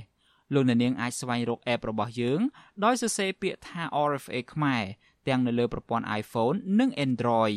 [0.54, 2.40] លោកអ្នកនាងអាចស្វែងរក App របស់យើង
[2.84, 4.84] ដោយសរសេរពាក្យថា RFA ខ្មែរ
[5.28, 7.56] ទាំងនៅលើប្រព័ន្ធ iPhone និង Android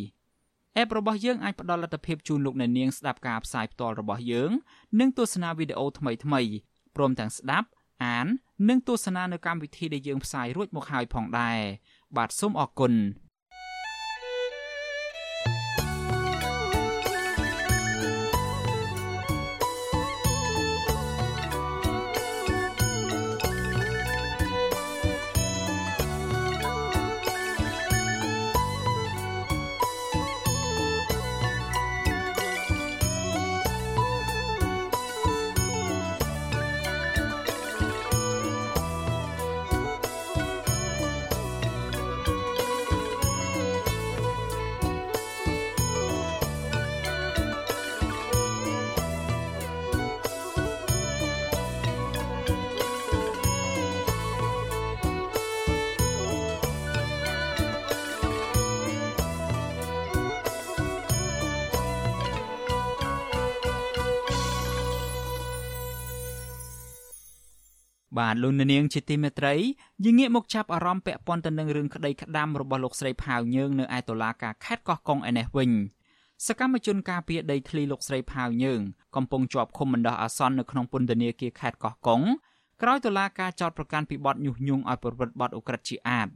[0.82, 4.52] App របស់យើងអាចផ្ដល់លទ្ធភាពជូនលោកអ្នកនាងស្ដាប់ការផ្សាយផ្ទាល់របស់យើង
[5.00, 6.50] និងទស្សនាវីដេអូថ្មីៗ
[6.96, 7.68] ព្រមទាំងស្ដាប់
[8.04, 8.28] អាន
[8.70, 11.60] និងទស្សនានៅកម្មវិធីដែលយើងផ្សាយរួចមកហើយផងដែរ
[12.18, 12.94] បាទសូមអរគុណ
[68.26, 69.56] បាទលោកនាងជាទីមេត្រី
[70.04, 75.72] យើងងាកមកចាប់អារម្មណ៍ពាក់ព័ន្ធទៅនឹងរឿងក្តីក្តាំរបស់លោកស្រីផាវយើងនៅឯតុលាការខេត្តកោះកុងឯនេះវិញ
[76.48, 78.82] សកម្មជនការពារដីធ្លីលោកស្រីផាវយើង
[79.16, 82.22] កំពុងជាប់ឃុំបណ្ដោះអាសន្ននៅក្នុងពន្ធនាគារខេត្តកោះកុង
[82.82, 86.28] ក្រោយតុលាការចោទប្រកាន់ពីបទញុះញង់ឲ្យប្រព្រឹត្តបទឧក្រិដ្ឋជាអាត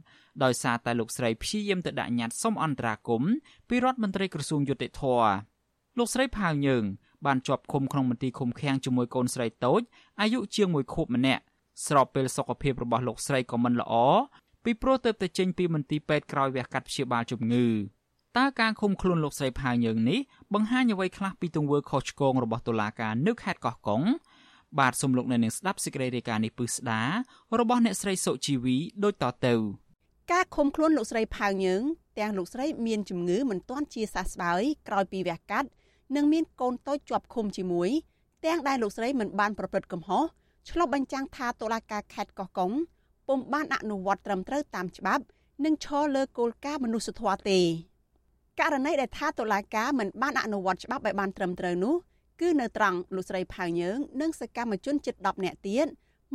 [0.44, 3.32] ដោយសារតែលោកស្រីព្យាយាមទៅដាក់ញត្តិសុំអន្តរាគមន៍
[3.68, 5.02] ពីរដ្ឋមន្ត្រីក្រសួងយុតិធធ
[5.98, 6.84] លោកស្រីផាវយើង
[7.26, 9.82] បានជាប់ឃុំក្នុងមន្ទីរឃុំឃាំងជាមួយកូនស្រីតូច
[10.20, 11.42] អាយុជាង1ខួបម្នាក់
[11.86, 13.94] ស្របពេលសុខភាពរបស់លោកស្រីក៏មិនល្អ
[14.64, 17.66] ពីព្រោះទៅតែចេញពីមន្ទីរពេទ្យក្រោយវះកាត់ព្យាបាលជំងឺ
[18.38, 20.20] តើការឃុំខ្លួនលោកស្រីផាវយើងនេះ
[20.54, 24.02] បង្ហាញអ្វីខ្លះពីទង្វើខុសឆ្គងរបស់តុលាការនៅខេត្តកោះកុង
[24.78, 27.02] បាទសូមលោកអ្នកនាងស្ដាប់សេចក្តីរាយការណ៍នេះពឹស្ដា
[27.60, 29.54] របស់អ្នកស្រីសុជីវីដូចតទៅ
[30.32, 31.82] ការឃុំខ្លួនលោកស្រីផាវយើង
[32.18, 35.68] ទាំងលោកស្រីមានជំងឺមិនទាន់ជាសះស្បើយក្រោយពីវះកាត់
[36.16, 37.90] និងមានកូនតូចជាប់ឃុំជាមួយ
[38.44, 40.24] ទាំងដែលលោកស្រីមិនបានប្រព្រឹត្តកំហុស
[40.68, 42.72] ឆ្លុះបញ្ចាំងថាតុលាការខេត្តកោះកុង
[43.28, 45.24] ពុំបានអនុវត្តត្រឹមត្រូវតាមច្បាប់
[45.64, 47.60] និងឈលលើគោលការណ៍មនុស្សធម៌ទេ
[48.60, 51.94] ករណីដែលថាតុលាការមិនបានអនុវត្តច្បាប់ឲ្យបានត្រឹមត្រូវនោះ
[52.40, 55.86] គឺនៅត្រង់លោកស្រីផៅយើងនិងសកម្មជនជិត10នាក់ទៀត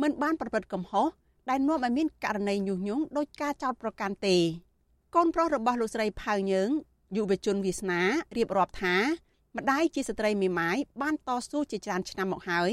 [0.02, 1.06] មិនបានប្រព្រឹត្តកំហុស
[1.50, 4.36] ដែលនាំឲ្យមានករណីញុះញង់ដោយការចោទប្រកាន់ទេ
[5.14, 6.70] កូនប្រុសរបស់លោកស្រីផៅយើង
[7.16, 8.02] យុវជនវាសនា
[8.36, 8.96] រៀបរាប់ថា
[9.56, 12.72] ម្ដាយជាស្ត្រីមេម៉ាយបានតស៊ូជាច្រើនឆ្នាំមកហើយ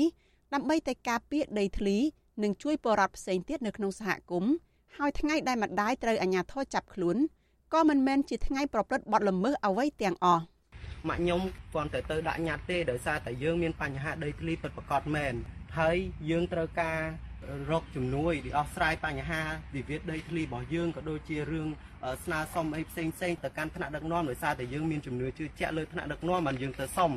[0.54, 1.97] ដើម្បីតែការពារដីធ្លី
[2.43, 4.54] និងជួយបរិវត្តផ្សេងទៀតនៅក្នុងសហគមន៍
[4.97, 7.18] ហើយថ្ងៃដែលម្ដាយត្រូវអាជ្ញាធរចាប់ខ្លួន
[7.74, 10.43] ក៏មិនមែនជាថ្ងៃប្រព្រឹត្តបទល្មើសអ្វីទាំងអស់
[11.08, 11.41] ម៉ាក់ខ្ញុំ
[11.74, 15.34] គ្រាន់តែទៅដាក់ញត្តិទេដោយសារតែយើងមានបញ្ហាដីធ្លីពិតប្រាកដមែន
[15.80, 15.97] ហើយ
[16.30, 16.99] យើងត្រូវការ
[17.71, 19.41] រកជំនួយដោះស្រាយបញ្ហា
[19.75, 21.67] វិវាទដីធ្លីរបស់យើងក៏ដូចជារឿង
[22.23, 27.11] ស្នើសុំអីផ្សេងផ្សេងទៅកាន់ថ្នាក់ដឹកនាំដោយសារតែយើងមានជំនឿជឿជាក់លើថ្នាក់ដឹកនាំបានយើងទៅសុំ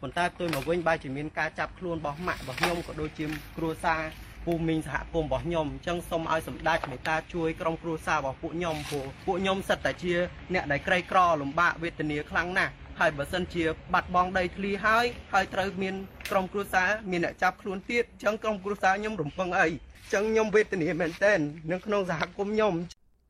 [0.00, 3.26] ប៉ុន្តែផ្ទុយមកវិញបែរជាមានការចាប់ខ្លួនរបស់ម៉ាក់របស់ខ្ញុំក៏ដូចជា
[3.56, 4.00] គ្រួសារ
[4.44, 10.14] ភូមិមីងសហគមន៍របស់ខ្ញុំអញ្ចឹងសូមឲ្យសម្ដេចមេត្តាជួយក្រុមគ្រួសាររបស់ពួកខ្ញុំព្រោះពួកខ្ញុំសិតតែជា
[10.54, 15.94] អ្នកដែលក្រីក្រលំបាកវេទនាខ្លាំងណាស់ ហើយបើសិនជាបាត់បង់ដីធ្លីហើយហើយត្រូវមាន
[16.30, 21.38] ក្រុមគ្រួសារមានអ្នកចាប់ខ្លួនទៀតអញ្ចឹងក្រុមគ្រួសារខ្ញុំរំពឹងអីអញ្ចឹងខ្ញុំវេទនាមែនទែន
[21.72, 22.74] នៅក្នុងសហគមន៍ខ្ញុំ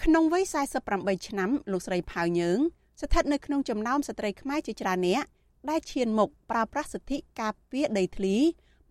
[0.04, 0.44] ក្នុងវ័យ
[0.86, 2.58] 48ឆ្នាំលោកស្រីផៅយើង
[3.00, 5.24] ស្ថិតនៅក្នុងចំណោមស្ត្រីខ្មែរជាច្រើនអ្នក
[5.70, 8.36] ដែលឈានមុខប្រើប្រាស់សិទ្ធិការពារដីធ្លី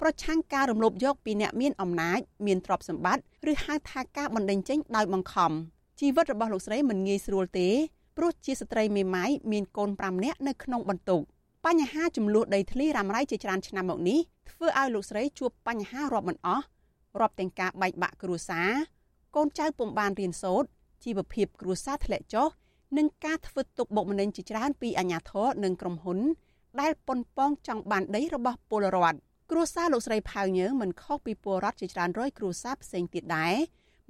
[0.01, 5.51] ប្រឆាំងការរំលោភយកពីអ្នកមានអំណាចមានទ្រព្យសម្បត្តិឬហៅថាការបណ្តេញចេញដោយបង្ខំ
[5.99, 7.69] ជីវិតរបស់លោកស្រីមិនងាយស្រួលទេ
[8.23, 11.21] ព្រោះជាស្ត្រីមេម៉ាយមានកូន5នាក់នៅក្នុងបន្ទុក
[11.65, 14.19] បញ្ហាចំនួនដីធ្លីរ៉ាំរ៉ៃជាច្រើនឆ្នាំមកនេះ
[14.49, 16.65] ធ្វើឲ្យលោកស្រីជួបបញ្ហារាប់មិនអស់
[17.19, 18.69] រាប់ទាំងការបែកបាក់គ្រួសារ
[19.35, 20.67] កូនចៅពុំបានរៀនសូត្រ
[21.03, 22.47] ជីវភាពគ្រួសារធ្លាក់ចុះ
[22.97, 26.19] និងការធ្វើទុកបុកម្នេញជាច្រើនពីអាជ្ញាធរនិងក្រុមហ៊ុន
[26.81, 29.17] ដែលប៉ុនប៉ងចង់បានដីរបស់ពលរដ្ឋ
[29.51, 33.55] គ្រួសារលោកស្រីផៅញើមិនខុសពីពលរដ្ឋជាច្រើនរយគ្រួសារផ្សេងទៀតដែរ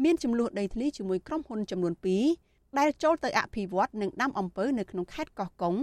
[0.04, 5.76] មានចំនួនដីធ្លីជាមួយក្រុមហ៊ុនចំនួន2 ដែលចូលទៅអភិវឌ្ឍនិងដាំអំពៅនៅក្នុងខេត្តកោះកុង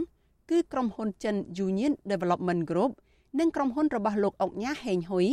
[0.50, 1.36] គឺក្រុមហ៊ុនចិន
[1.66, 2.92] Union Development Group
[3.38, 5.26] និងក្រុមហ៊ុនរបស់លោកអុកញ៉ាហេងហ៊ុយ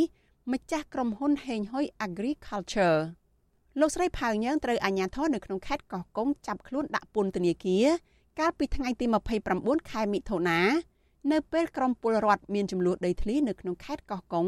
[0.54, 3.00] ម្ចាស់ក្រុមហ៊ុនហេងហ៊ុយ Agriculture
[3.80, 7.86] លោកស្រីផៅញើងត្រូវអាជ្ញាធរនៅក្នុងខេត្តកោះកុងចាប់ខ្លួនដាក់ពន្ធនាគារ
[8.40, 9.06] កាលពីថ្ងៃទី
[9.48, 10.60] 29ខែមិថុនា
[11.32, 14.48] នៅពេលក្រុមពលរដ្ឋមានចំនួនដីធ្លីនៅក្នុងខេត្តកោះកុង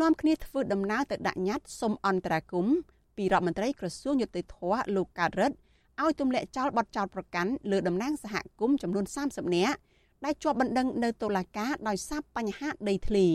[0.00, 2.76] នាំគ្នាធ្វើដំណើរទៅដាក់ញត្តិសុំអន្តរាគមន៍
[3.16, 4.56] ពីរដ្ឋមន្ត្រីក្រសួងយុតិធធ
[4.96, 5.56] លោកកើតរិទ្ធ
[6.00, 9.76] ឲ្យទម្លាក់ចោលបទចោទប្រកាន់លើតំណាងសហគមន៍ចំនួន30នាក់
[10.24, 13.26] ដែលជាប់បណ្ដឹងនៅតុលាការដោយសារបញ្ហាដីធ្លី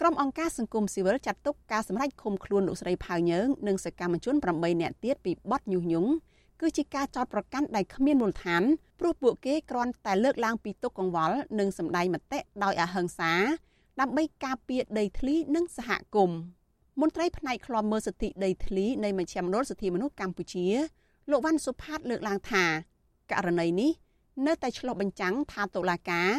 [0.00, 6.10] ក្រុមអង្គការសង្គមស៊ីវិលចាត់ទុកការសម្រេចឃុំខ្លួនលោកស្រីផៅញើងនិងសកម្មជន8នាក់ទៀតពីបទញុះញង់
[6.60, 8.62] គឺជាការចោទប្រកាន់ដែលគ្មានមូលដ្ឋាន
[9.00, 13.32] ព្រោះពួកគេគ្រាន់តែលើកឡើងពីទុកកង្វល់និងសម្ដែងមតិដោយអហិង្សា
[14.00, 16.38] ដើម្បីការពារដីធ្លីនិងសហគមន៍
[17.00, 20.66] មន្ត្រីផ្នែកឃ្លាំមើលសិទ្ធិដីធ្លីនៃមជ្ឈមណ្ឌលសិទ្ធិមនុស្សកម្ពុជា
[21.30, 22.64] លោកវ៉ាន់សុផាតលើកឡើងថា
[23.32, 23.90] ករណីនេះ
[24.46, 26.30] នៅតែឆ្លុះបញ្ចាំងថាតុលាការ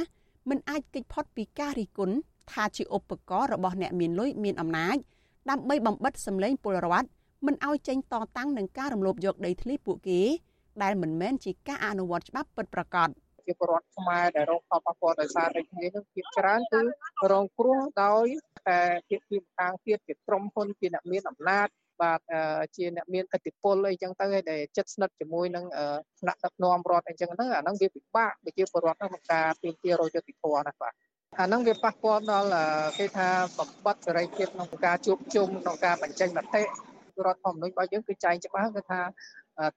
[0.50, 2.16] មិនអាចគេចផុតពីការរិះគន់
[2.52, 4.98] ថាជាឧបករណ៍របស់អ្នកមានលុយមានអំណាច
[5.50, 7.08] ដើម្បីបំបិតសម្លេងពលរដ្ឋ
[7.46, 10.22] មិនឲ្យចេញតតាំងនឹងការរំលោភយកដីធ្លីពួកគេ
[10.84, 13.10] ដែលមិនមែនជាការអនុវត្តច្បាប់ពិតប្រាកដ
[13.46, 16.82] ជាពលរដ្ឋខ្មែរដែលរងផលប៉ះពាល់ដោយសាររដ្ឋនេះនឹងភាគច្រើនគឺ
[17.32, 18.26] រងគ្រោះដោយ
[18.70, 21.68] តែភាគីម្ខាងទៀតជាក្រុមហ៊ុនជាអ្នកមានអំណាច
[22.02, 22.20] បាទ
[22.76, 25.66] ជាអ្នកមានឥទ្ធិពលអីចឹងទៅដែលចិត្តស្និទ្ធជាមួយនឹង
[26.20, 30.94] ថ្នាក់ដឹកនាំរដ្ឋអីចឹងទៅអាហ្នឹងវាពិបាកប្រជាពលរដ្ឋក្នុងការទាមទាររយយុត្តិធម៌ណាបាទ
[31.40, 32.50] អាហ្នឹងវាប៉ះពាល់ដល់
[32.98, 33.28] គេថា
[33.58, 36.62] បំបត្តិសេរីភាពក្នុងការជួបជុំក្នុងការបញ្ចេញមតិ
[37.26, 39.02] រដ្ឋធម្មនុញ្ញរបស់យើងគឺចែងច្បាស់គឺថា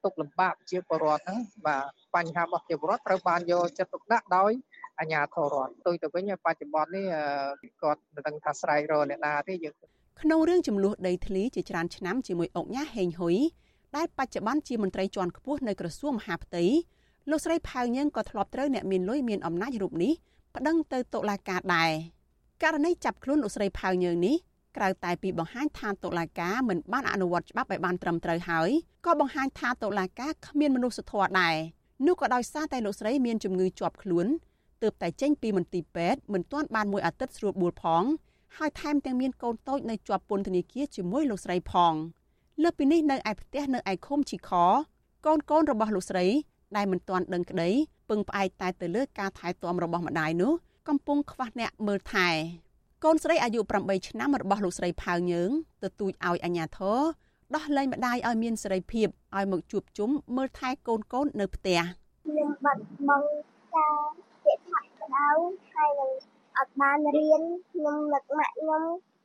[0.05, 4.53] ទុកលំបាកជាពលរដ្ឋហ្នឹងបាទបញ្ហារបស់ជាពលរដ្ឋត្រូវបានយកចិត្តទុកដាក់ដោយ
[4.99, 7.07] អាជ្ញាធររដ្ឋទៅទៅវិញបច្ចុប្បន្ននេះ
[7.83, 9.75] គាត់មិនដឹងថាស្រ័យរកអ្នកណាទេយើង
[10.21, 13.37] ក្នុងរឿងចំនួនដីធ្លីជាច្រើនឆ្នាំជាមួយអុកញ៉ាហេងហ៊ុយ
[13.97, 16.65] ដែលបច្ចុប្បន្នជាមន្ត្រីជាន់ខ្ពស់នៅក្រសួងមហាផ្ទៃ
[17.31, 20.13] លោកស្រីផៅញើងក៏ធ្លាប់ត្រូវអ្នកមានលុយមានអំណាចរូបនេះ
[20.57, 21.91] ប្តឹងទៅតុលាការដែរ
[22.63, 24.37] ករណីចាប់ខ្លួនលោកស្រីផៅញើងនេះ
[24.77, 28.71] ក្រៅតែពីបង្ហាញថាតុលាការមិនបានអនុវត្តច្បាប់ឲ្យបានត្រឹមត្រូវហើយ
[29.07, 31.57] ក៏បង្ហាញថាតុលាការគ្មានមនុស្សធម៌ដែរ
[32.07, 34.27] នោះក៏ដោយសារតែលោកស្រីមានជំងឺជាប់ខ្លួន
[34.83, 38.03] ទើបតែចេញពីមន្ទីរពេទ្យមិនទាន់បានមួយអាទិត្យស្រួលបួលផង
[38.59, 41.95] ហើយថែមទាំងមានកូនតូចនៅជាប់ពន្ធនាគារជាមួយលោកស្រីផង
[42.63, 44.51] លើពីនេះនៅឯផ្ទះនៅឯឃុំជីខ
[45.27, 46.27] កូនកូនរបស់លោកស្រី
[46.77, 47.71] ដែលមិនទាន់ដឹងក្តី
[48.11, 50.53] ពឹងផ្អែកតែទៅលើការថែទាំរបស់ម្ដាយនោះ
[50.89, 52.29] កំពុងខ្វះអ្នកមើលថែ
[53.05, 55.51] កូនស្រីអាយុ8ឆ្នាំរបស់លោកស្រីផៅញើង
[55.83, 57.01] ទទូចឲ្យអាជ្ញាធរ
[57.55, 61.81] ដោះលែងម្ដាយឲ្យមានសេរីភាពឲ្យមកជួបជុំមើលថែកូនកូននៅផ្ទះ
[62.25, 63.27] ខ្ញុំបាត់បង់
[63.75, 63.95] ការ
[64.45, 65.27] ពាក្យថាក្តៅ
[65.75, 66.11] ហើយនឹង
[66.59, 68.83] អត់បានរៀនខ្ញុំនឹកម៉ាក់ខ្ញុំ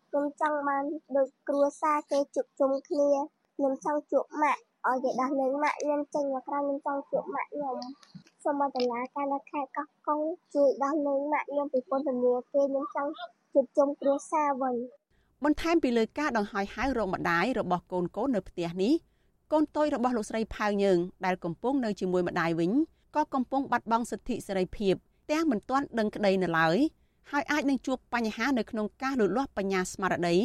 [0.09, 0.83] ខ្ញុំចង់បាន
[1.17, 3.09] ដូចគ្រួសារគេជួបជុំគ្នា
[3.55, 7.75] ខ្ញុំចង់ជួបម៉ាក់ឲ្យគេដោះលែងម៉ាក់ខ្ញុំចេញមកក្រៅខ្ញុំចង់ជួបម៉ាក់ខ្ញុំ
[8.43, 10.21] សូមឲ្យតឡាការនៅខេត្តកោះកុង
[10.55, 13.11] ជួយដោះលែងម៉ាក់ខ្ញុំពីពន្ធនាគារខ្ញុំចង់
[13.53, 14.75] ជួបជុំគ្រួសារវិញ
[15.43, 18.93] បន្ថែមពីលើការដង្ហោយហៅរកម្ដាយរបស់កូនកូននៅផ្ទះនេះ
[19.51, 22.71] កូនតូចរបស់លោកស្រីផៅញើងដែលកំពុងនៅជាមួយម្ដាយវិញ
[23.15, 24.95] ក៏កំពុងបាត់បង់សិទ្ធិសេរីភាព
[25.31, 26.77] ទាំងមិនទាន់ដឹងក្តីនៅឡើយ
[27.31, 30.35] ហើយអាចនឹងជួបបញ្ហានៅក្នុងការលូតលាស់បញ្ញាស្មារតី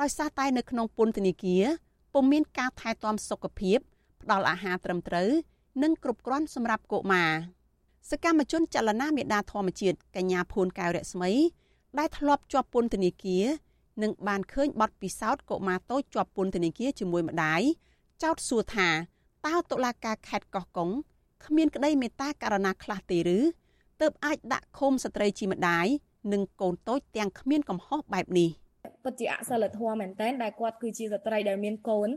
[0.00, 1.64] ដោយសារតែនៅក្នុងពន្ធនាគារ
[2.14, 3.78] ពុំមានការថែទាំសុខភាព
[4.22, 5.30] ផ្ដល់អាហារត្រឹមត្រូវ
[5.82, 7.32] និងគ្រប់គ្រាន់សម្រាប់កុមារ
[8.10, 11.32] សកម្មជនចលនាមេដាធម្មជាតិកញ្ញាភួនកែវរស្មី
[11.98, 13.44] ដែលធ្លាប់ជាប់ពន្ធនាគារ
[14.02, 17.60] និងបានឃើញបទពិសោធន៍កុមារតូចជាប់ពន្ធនាគារជាមួយម្ដាយ
[18.22, 18.88] ចោទសួរថា
[19.46, 20.90] តើតុលាការខេត្តកោះកុង
[21.44, 23.38] គ្មានក្តីមេត្តាករណាខ្លះទេឬ
[24.00, 25.86] ទើបអាចដាក់ឃុំស្ត្រីជាម្ដាយ
[26.32, 28.48] និងកូនតូចទាំងគ្មានកំហុសបែបនេះ
[29.04, 32.08] ពិតជាអសិលធម៌មែនតើដែលគាត់គឺជាស្ត្រីដែលមានកូន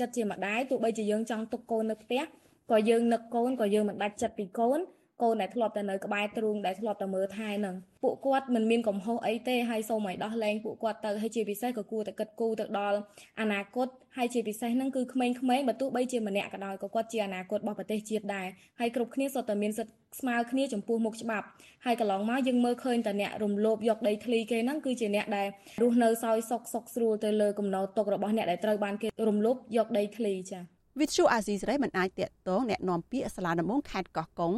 [0.00, 2.22] ចិត្តជាម្ដាយទោះបីជាយើងចង់ទុកកូននៅផ្ទះ
[2.70, 4.80] ក៏យើងនឹកកូនក៏យើងមិនដាច់ចិត្តពីកូន
[5.21, 12.97] កូនដែលធ្លាប់តែនៅក្បែរទ្រូងដែលធ្លាប់តែមើលថែនឹងពួកគាត់មិនមានកំហុសអីទេហើយសូមឲ្យដោះលែងពួកគាត់ទៅហើយជាពិសេសក៏គួរតែគិតគូរទៅដល់
[13.41, 18.47] អនាគតហើយជាពិសេសហ្នឹងគឺក្មេងៗបើទោះបីជាម្នាក់ក៏ដោយក៏គាត់ជាអនាគតរបស់ប្រទេសជាតិដែរ
[18.79, 21.45] ហើយគ្រប់គ្នាសុទ្ធតែមានសិទ្ធិស្មើគ្នាចំពោះមុខច្បាប់
[21.85, 25.47] ហើយកន្លងមកយើងមើលឃើញតែអ្នករំលោភយកដីធ្លីគេហ្នឹងគឺជាអ្នកដែល
[25.81, 30.63] រស់នៅសោយសុខសុខស្រួលទៅលើកំណោទុករបស់អ្នកដែលត្រូវបានគេរំលោភយកដីធ្លីចា៎
[30.99, 34.53] វិទ្យុអាស៊ីសេរីមិនអាចតាក់ទងแนะនាំពាក្យសាលាដំបងខេត្តកោះកុង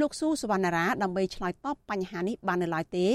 [0.00, 3.06] លោកស៊ូសវណ្ណារាដើម្បីឆ្លើយតបបញ្ហានេះបាននៅឡើយទេ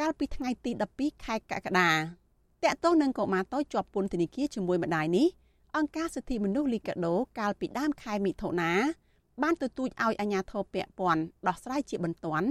[0.00, 1.90] កាលពីថ្ងៃទី12ខែកក្កដា
[2.64, 5.26] តាក់ទងនឹងកុមារតូចជាប់ពន្ធនាគារជាមួយម្ដាយនេះ
[5.76, 8.72] អង្គការសិទ្ធិមនុស្សលីកាដូកាលពីដើមខែមិថុនា
[9.42, 12.48] បានទទូចឲ្យអាជ្ញាធរពាក់ព័ន្ធដោះស្រាយជាបន្ទាន់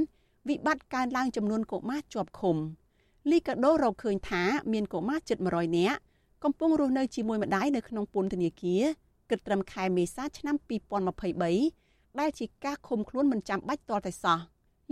[0.48, 2.58] វិបត្តិកើនឡើងចំនួនកុមារជាប់ឃុំ
[3.32, 4.44] លីកាដូរកឃើញថា
[4.74, 6.00] មានកុមារជិត100នាក់
[6.44, 8.84] កំពុងរស់នៅជាមួយម្ដាយនៅក្នុងពន្ធនាគារ
[9.30, 10.56] គិតត្រឹមខែមេសាឆ្នាំ
[11.22, 11.83] 2023
[12.20, 14.40] ដែលជាការឃុំខ្លួនមិនចាំបាច់ទាល់តែសោះ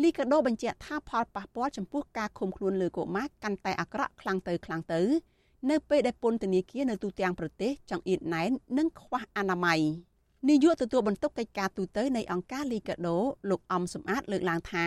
[0.01, 5.01] លីកាដូបញ្ជាក់ថាផលប៉ះពាល់ចំពោះការឃុំខ្លួនលើកុមារកាន់តែអាក្រក់ខ្លាំងទៅខ្លាំងទៅ
[5.69, 9.79] នៅពេលដែលពន្ធនាគារនៅទូទាំងប្រទេសចង្អៀតណែននិងខ្វះអនាម័យ
[10.49, 13.17] នាយកទទួលបន្ទុកកិច្ចការទូតនៃអង្គការលីកាដូ
[13.49, 14.85] លោកអំសំអាតលើកឡើងថា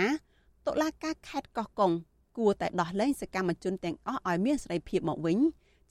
[0.66, 1.92] តុលាការខេត្តកោះកុង
[2.38, 5.38] គួរតែដោះលែងសកម្មជនទាំងអស់ឲ្យមានសេរីភាពមកវិញ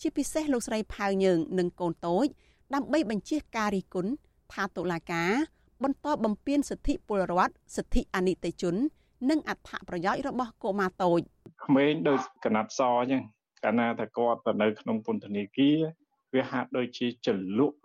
[0.01, 2.25] ជាពិសេសលោកស្រីផៅយើងនិងកូនតូច
[2.73, 4.11] ដើម្បីបញ្ជាការរិះគន់
[4.53, 5.31] ថាតុលាការ
[5.83, 8.75] បន្តបំពានសិទ្ធិពលរដ្ឋសិទ្ធិអនិច្ចជន
[9.29, 11.21] និងអត្ថប្រយោជន៍របស់កុមារតូច
[11.65, 13.21] ក្មេងដូចកណាត់សអញ្ចឹង
[13.63, 15.79] កាលណាថាគាត់ទៅនៅក្នុងពន្ធនាគារ
[16.33, 17.29] វាហាក់ដូចជាច
[17.59, 17.79] លក់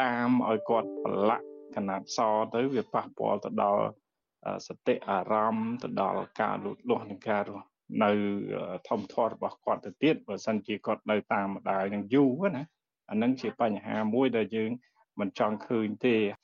[0.00, 2.18] ដាមឲ្យគាត់ប្រឡាក់កណាត់ស
[2.54, 3.84] ទៅវាប៉ះពាល់ទៅដល់
[4.66, 7.66] សតិអារម្មណ៍ទៅដល់ការលូតលាស់និងការរស់
[8.02, 8.10] នៅ
[8.88, 12.64] ធម្មធម៌របស់គាត់ទៅទៀតបើសិនជាគាត់នៅតាមម្ដាយនឹងយូរណា
[13.10, 14.70] អានឹងជាបញ្ហាមួយដែលយើង
[15.20, 16.43] មិនចង់ឃើញទេបាទ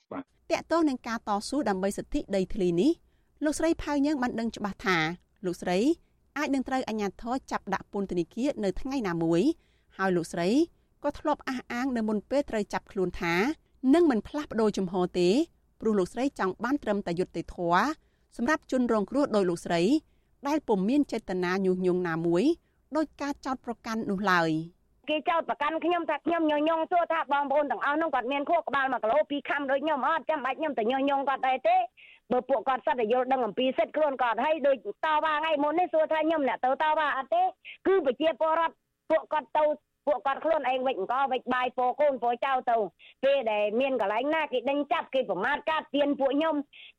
[0.51, 2.91] តកតងនឹងការតស៊ូដើម្បីសិទ្ធិដីធ្លីនេះ
[3.43, 4.97] លោកស្រីផៅយើងបានដឹងច្បាស់ថា
[5.45, 5.79] លោកស្រី
[6.37, 9.41] អាចនឹងត្រូវអាជ្ញាធរចាប់ដាក់ពន្ធនាគារនៅថ្ងៃណាមួយ
[9.97, 10.49] ហើយលោកស្រី
[11.03, 13.35] ក៏ធ្លាប់អះអាងនៅមុនពេលត្រូវចាប់ខ្លួនថា
[13.93, 15.29] នឹងមិនផ្លាស់ប្ដូរជំហរទេ
[15.81, 17.85] ព្រោះលោកស្រីចង់បានត្រឹមតែយុត្តិធម៌
[18.37, 19.81] សម្រាប់ជនរងគ្រោះដោយលោកស្រី
[20.47, 22.43] ដែលពុំមានចេតនាញុះញង់ណាមួយ
[22.95, 24.49] ដោយការចោទប្រកាន់នោះឡើយ
[25.09, 31.77] គេចោទប្រកាន់ខ្ញុំថាខ្ញុំញុះញង់ទោះថាបងប្អូនទាំងអស់នោះគាត់មានខួរក្បាល1គីឡូ2ខាំដូចខ្ញុំអត់ចាំបាច់ខ្ញុំទៅញុះញង់គាត់ដែរទេ
[32.31, 37.43] បើពួកគាត់សិតតែយល់ដឹងអំពីសិទ្ធិខ្លួនគាត់ហើយដូចតវ៉ាថ្ងៃមុននេះសួរថាខ្ញុំអ្នកទៅតវ៉ាអត់ទេ
[37.87, 38.75] គឺប្រជាពលរដ្ឋ
[39.11, 39.65] ពួកគាត់ទៅ
[40.07, 42.77] ពួកគាត់ខ្លួនឯងវិចអង្គវិចបាយពោកូនពោចៅទៅ
[43.23, 46.55] ពេលដែលមានកន្លែងណាគេដេញចាប់គេប្រមាថកាត់ទៀនពួកខ្ញុំ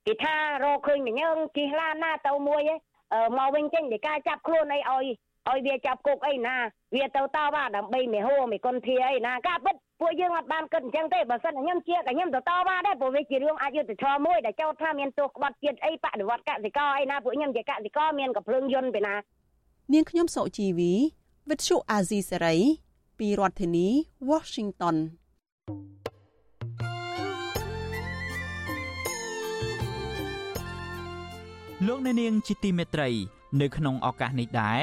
[0.06, 2.62] គេថារកឃើញម្យើងជិះឡានណាទៅមួយ
[3.38, 5.06] មកវិញចេញពីការចាប់ខ្លួនអីឲ្យ
[5.50, 6.56] ឲ្យវាចាប់គុកអីណា
[6.94, 19.14] វាទៅតវ៉ាដើម្បីមេហោមេគុនធាអីណាការពិតពួកយើងអត់បានគិតអញ្ចឹងទេបើសិនខ្ញុំជាក៏ខ្ញុំទៅតវ៉ាដែរព្រោះវាជារឿងអយុត្តិធម៌មួយដែលចោទថាមានទោសក្បត់ជាតិអីបដិវត្តកសិករអីណាពួកខ្ញុំជាកសិករមានកំភ្លើងយន្តពីណា
[19.92, 20.92] នាងខ្ញុំសុជីវី
[21.50, 22.56] វិទ្យុអាស៊ីសេរី
[23.18, 23.88] ពីរដ្ឋធានី
[24.30, 24.96] Washington
[31.86, 33.08] លោកអ្នកនាងជាទីមេត្រី
[33.60, 34.82] នៅក្នុងឱកាសនេះដែរ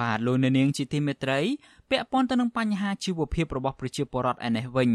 [0.00, 1.40] បាទលោកអ្នកនាងជាទីមេត្រី
[1.90, 4.90] ពាក់ព័ន្ធទៅនឹងបញ្ហាជីវភាពរបស់ប្រជាពលរដ្ឋឯនេះវិញ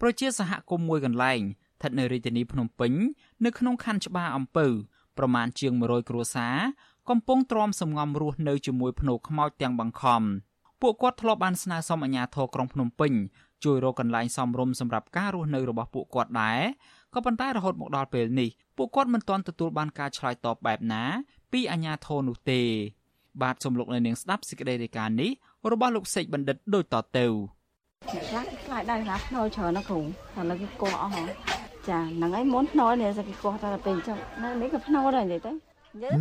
[0.00, 2.92] ប្រជាសហគមន៍មួយកន្លែងស្ថិតនៅរាជធានីភ្នំពេញ
[3.44, 4.66] នៅក្នុងខណ្ឌច្បារអំពៅ
[5.18, 6.56] ប្រមាណជាង100គ្រួសារ
[7.10, 10.22] កំពុងទ្រាំសំងំរស់នៅជាមួយភ្នោខ្មោចទាំងបង្ខំ
[10.82, 13.12] ពួកគាត់ធ្លាប់បានស្នើសុំអាជ្ញាធរក្រុងភ្នំពេញ
[13.64, 16.60] ជួយរកកន្លែងសមរម្យសម្រាប់ការរស់នៅរបស់ពួកគាត់ដែរ
[17.14, 21.02] ក៏ប៉ុន្តែរហូតមកដល់ពេលនេះពួកគាត់មិនទាន់ទទួលបានការឆ្លើយតបបែបណា
[21.52, 22.62] ពីអាជ្ញាធរនោះទេ
[23.42, 25.30] បាទសូមលោកនៅនាងស្ដាប់សេចក្តីរាយការណ៍នេះ
[25.72, 27.26] របស់លោកសេកបណ្ឌិតដូចតទៅ
[28.08, 30.00] ខ្លះខ្លាចដែរខ្លះភ្នោច្រើនណាគ្រូ
[30.34, 31.22] តែលើគេកោះអស់ហ៎
[31.88, 35.52] ចាហ្នឹងហើយមុនភ្នោនេះគេកោះតែពេលអញ្ចឹងនៅនេះក៏ភ្នោដែរនិយាយទៅ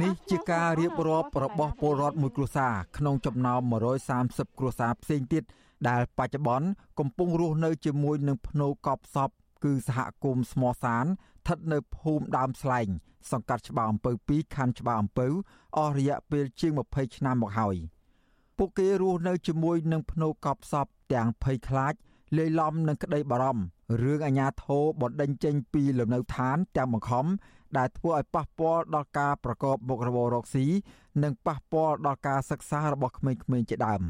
[0.02, 3.62] នេះជាការរៀបរាប់របស់ពលរដ្ឋមួយគ្រួសារក្នុងចំណោម
[4.10, 5.44] 130គ្រួសារផ្សេងទៀត
[5.90, 6.68] ដែលបច្ចុប្បន្ន
[7.00, 9.30] កំពុងរស់នៅជាមួយនឹងភ្នូកប់សព
[9.64, 12.88] គឺសហគមន៍ស្មោះសានស្ថិតនៅភូមិដើមស្លែង
[13.32, 15.28] សង្កាត់ច្បារអំពៅ2ខណ្ឌច្បារអំពៅ
[15.78, 17.76] អស់រយៈពេលជាង20ឆ្នាំមកហើយ
[18.58, 21.94] ពួកគេរស់នៅជាមួយនឹងភ្នូកប់សពទាំងភ័យខ្លាច
[22.38, 23.64] លាយឡំនឹងក្តីបារម្ភ
[24.02, 27.26] រឿងអាញាធរបណ្ដេញចេញពីលំនៅឋានទាំងបង្ខំ
[27.78, 30.66] ដែលធ្វើឲ្យប៉ះពាល់ដល់ការប្រកបមុខរបររកស៊ី
[31.24, 34.02] និងប៉ះពាល់ដល់ការសិក្សារបស់ក្មេងៗជាដើម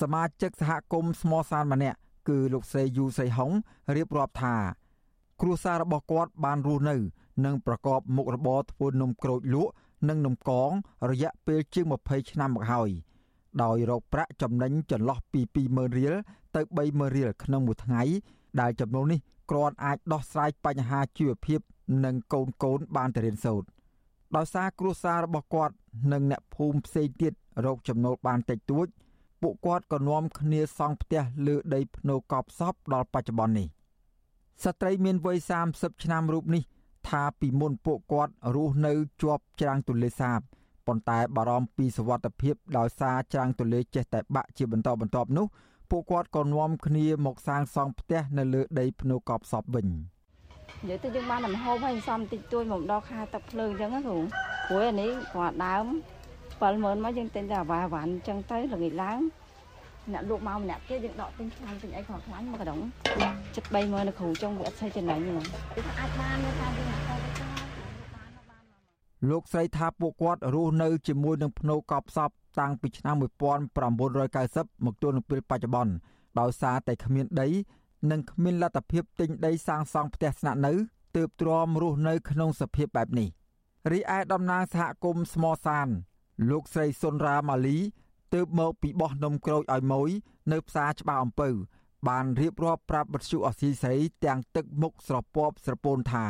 [0.00, 3.50] សមាជិកសហគមន៍ស្មសានម្នាក់គឺលោកស្រីយូស្រីហុង
[3.96, 4.54] រៀបរាប់ថា
[5.40, 6.96] គ្រួសាររបស់គាត់បានរស់នៅ
[7.44, 9.72] និងប្រកបមុខរបរធ្វើនំក្រូចលក់
[10.08, 10.70] និងនំកង
[11.10, 12.90] រយៈពេលជាង20ឆ្នាំមកហើយ
[13.62, 16.14] ដោយរកប្រាក់ចំណេញចន្លោះពី20000រៀល
[16.54, 18.02] ទៅ30000រៀលក្នុងមួយថ្ងៃ
[18.60, 19.20] ដែលចំណូលនេះ
[19.50, 21.60] គ្រាន់អាចដោះស្រាយបញ្ហាជីវភាព
[22.04, 23.68] និងកូនកូនបានទៅរៀនសូត្រ
[24.36, 25.74] ដោយសារគ្រួសាររបស់គាត់
[26.12, 27.32] និងអ្នកភូមិផ្សេងទៀត
[27.66, 28.86] រកចំណូលបានតិចតួច
[29.42, 33.68] ពួកគាត់ក៏នាំគ្នាសង់ផ្ទះលើដីភ្នូកប់សពដល់បច្ចុប្បន្ននេះ
[34.64, 35.38] ស្ត្រីមានវ័យ
[35.70, 36.62] 30ឆ្នាំរូបនេះ
[37.08, 38.92] ថាពីមុនពួកគាត់រស់នៅ
[39.22, 40.40] ជាប់ច្រាំងទន្លេសាប
[40.86, 45.46] ប៉ុន្តែបារម្ភពីសវត្ថភាពដោយសារច្រាំងទន្លេចេះតែបាក់ជាបន្តបន្ទាប់នោះ
[45.90, 54.18] ពួកគាត់ក៏នាំគ្នាមកសាងសង់ផ្ទះនៅលើដីភ្នូកប់សពវិញនិយាយទៅយើងបានតែម្ហូបហើយសំតិចតួចមកដល់ខែទឹកភ្លើងអញ្ចឹងណាគ្រូ
[54.68, 55.86] ព្រោះអានេះគាត់ដើម
[56.60, 59.18] 70000មកយើងទិញតែអាវ៉ាវ៉ាន់អញ្ចឹងទៅល្ងាចឡើង
[60.12, 62.80] អ្នកលក់មកម្នាក់ទៀតយើងដកទិញខ្លាំងទិញអីខ្លាំងខ្លាំងមកកដង
[63.56, 67.14] ចិត្ត30000នៅគ្រូចុងវាអត់ស្អីចំណេញទេអាចបាននៅថាយើងអត់ទៅ
[69.30, 72.30] លោកស្រីថាពួកគាត់រស់នៅជាមួយនឹងភ្នូកប់សព
[72.60, 75.92] តាំងពីឆ្នាំ1990មកទល់នឹងពេលបច្ចុប្បន្ន
[76.40, 77.48] ដោយសារតែគ្មានដី
[78.10, 80.72] និងគ្មានលទ្ធភាពទិញដីសាងសង់ផ្ទះស្នាក់នៅ
[81.16, 83.28] ទើបទ្រាំរស់នៅក្នុងសភាពបែបនេះ
[83.92, 85.88] រីឯតំណាងសហគមន៍ស្មសាន
[86.50, 87.78] លោកស្រីសុនរ៉ាម៉ាលី
[88.34, 90.10] ទើបមកពីបោះនំក្រូចឲ្យម៉ួយ
[90.52, 91.48] នៅផ្សារច្បារអំពៅ
[92.08, 96.26] បានរៀបរាប់ប្រាប់បទសុអសីសេរីទាំងទឹកមុខស្រពាប់ស្រពោនថា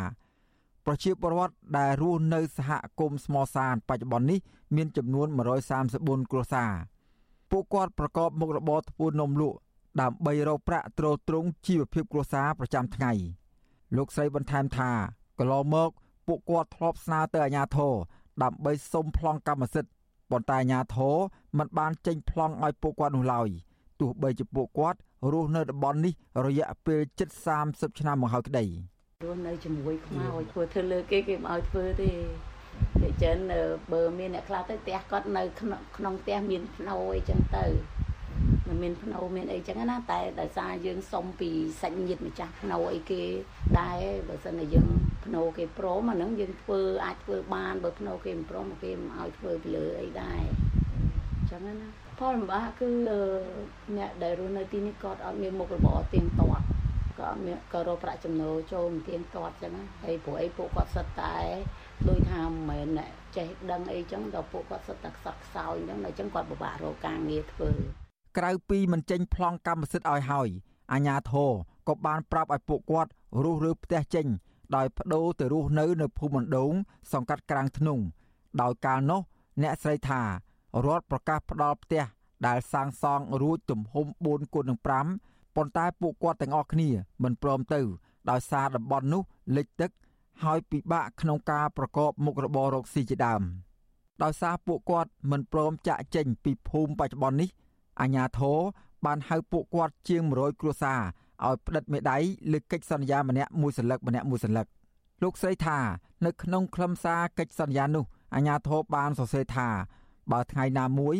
[0.86, 2.70] ប្រជាពលរដ្ឋដែលរស់នៅសហ
[3.00, 4.40] គមន៍ស្មសានបច្ចុប្បន្ននេះ
[4.76, 5.26] មានចំនួន
[5.78, 6.72] 134គ្រួសារ
[7.50, 9.58] ពួកគាត់ប្រកបមុខរបរធ្វើនំលក់
[10.00, 13.12] ដើម្បីរកប្រាក់ទ្រទ្រង់ជីវភាពគ្រួសារប្រចាំថ្ងៃ
[13.96, 14.90] លោកស្រីបន្ថែមថា
[15.38, 15.90] កន្លងមក
[16.26, 17.94] ពួកគាត់ធ្លាប់ស្នើទៅអាជ្ញាធរ
[18.42, 19.90] ដើម្បីសុំប្លង់កម្មសិទ្ធិ
[20.30, 21.16] ប៉ុន្តែអាជ្ញាធរ
[21.58, 23.48] មិនបានចេញប្លង់ឲ្យពួកគាត់នោះឡើយ
[24.00, 24.98] ទោះបីជាពួកគាត់
[25.32, 26.12] រស់នៅតំបន់នេះ
[26.46, 27.28] រយៈពេលជិត
[27.64, 28.64] 30ឆ្នាំមកហើយក្តី
[29.24, 32.10] រស់នៅជាមួយខ្មោចធ្វើធ្វើលើគេគេមិនឲ្យធ្វើទេ
[33.00, 33.36] តែចិន
[33.92, 37.64] បើមានអ្នកខ្លះទៅផ្ទះគាត់នៅក្នុងផ្ទះមានភ្នោអីចឹងទៅ
[38.68, 41.50] មិនមានភ្នោមានអីចឹងណាតែដោយសារយើងសុំពី
[41.82, 43.22] សាច់ញាតិម្ចាស់ភ្នោអីគេ
[43.80, 44.88] ដែរបើសិនជាយើង
[45.24, 50.42] ភ្នោគេព្រមអាហ្នឹងយើងធ្វើអាចធ្វើបានបើភ្នោគេមិនព្រមគេមិនឲ្យធ្វើពីលើអីដែរ
[51.50, 51.88] ចឹងណា
[52.18, 52.88] ផលលំបាកគឺ
[53.96, 56.64] អ្នកដែលរស់នៅទីនេះគាត់អត់មានមុខរបរទៀងទាត់
[57.18, 61.36] ក៏អត់មានក៏រកប្រាក់ចំណូលចូលមិនទៀងទាត់ចឹងណាហើយព្រោះអីពួកគាត់សិតតែ
[62.08, 63.00] ដូចថាមិនមែន
[63.36, 67.70] ចេះដឹងអីចឹងដល់ពួកគាត់សិតតែខ្សត់ខ្សោយចឹងដល់ចឹងគាត់ពិបាករកការងារធ្វើ
[68.38, 70.48] ក្រៅពីមិនចេញប្លង់កម្មសិទ្ធិឲ្យហើយ
[70.92, 71.50] អាញាធរ
[71.88, 73.10] ក៏បានប្រាប់ឲ្យពួកគាត់
[73.42, 74.26] រស់រើផ្ទះចេញ
[74.76, 76.72] ដោយបដូរទៅរស់នៅនៅភូមិបណ្ដូង
[77.12, 77.98] សង្កាត់ក្រាំងធ្នង
[78.60, 79.20] ដោយកាលនោះ
[79.62, 80.22] អ្នកស្រីថា
[80.86, 82.04] រដ្ឋប្រកាសផ្ដល់ផ្ទះ
[82.46, 84.78] ដែលសាងសង់រួចទំហំ4គុណនឹង
[85.16, 86.88] 5ប៉ុន្តែពួកគាត់ទាំងអស់គ្នា
[87.22, 87.80] មិនព្រមទៅ
[88.30, 89.22] ដោយសារតំបន់នោះ
[89.56, 89.90] លិចទឹក
[90.44, 93.42] ហើយពិបាកក្នុងការប្រកបមុខរបររកស៊ីជាដើម
[94.22, 97.50] ដោយសារពួកគាត់មិនព្រមចាក់ចេញពីភូមិបច្ចុប្បន្ននេះ
[98.00, 98.58] អាជ្ញាធរ
[99.06, 101.00] បានហៅពួកគាត់ជាង100គ្រួសារ
[101.46, 102.18] ឲ្យផ្តិតមេដៃ
[102.52, 104.66] លើកិច្ចសន្យាម្នាក់មួយសន្លឹកម្នាក់មួយសន្លឹក
[105.22, 105.78] លោកស្រីថា
[106.26, 109.68] នៅក្នុងខ្លឹមសារកិច្ចសន្យានោះអាជ្ញាធរបានសរសេរថា
[110.32, 111.16] បើថ្ងៃណាមួយ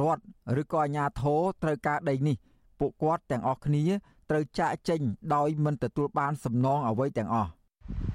[0.00, 0.22] រដ្ឋ
[0.60, 2.36] ឬក៏អាជ្ញាធរត្រូវការដីនេះ
[2.78, 3.84] ពួកគាត់ទាំងអស់គ្នា
[4.30, 5.00] ត្រូវចាកចេញ
[5.34, 7.50] ដោយមិនទទួលបានសំណងអ្វីទាំងអស់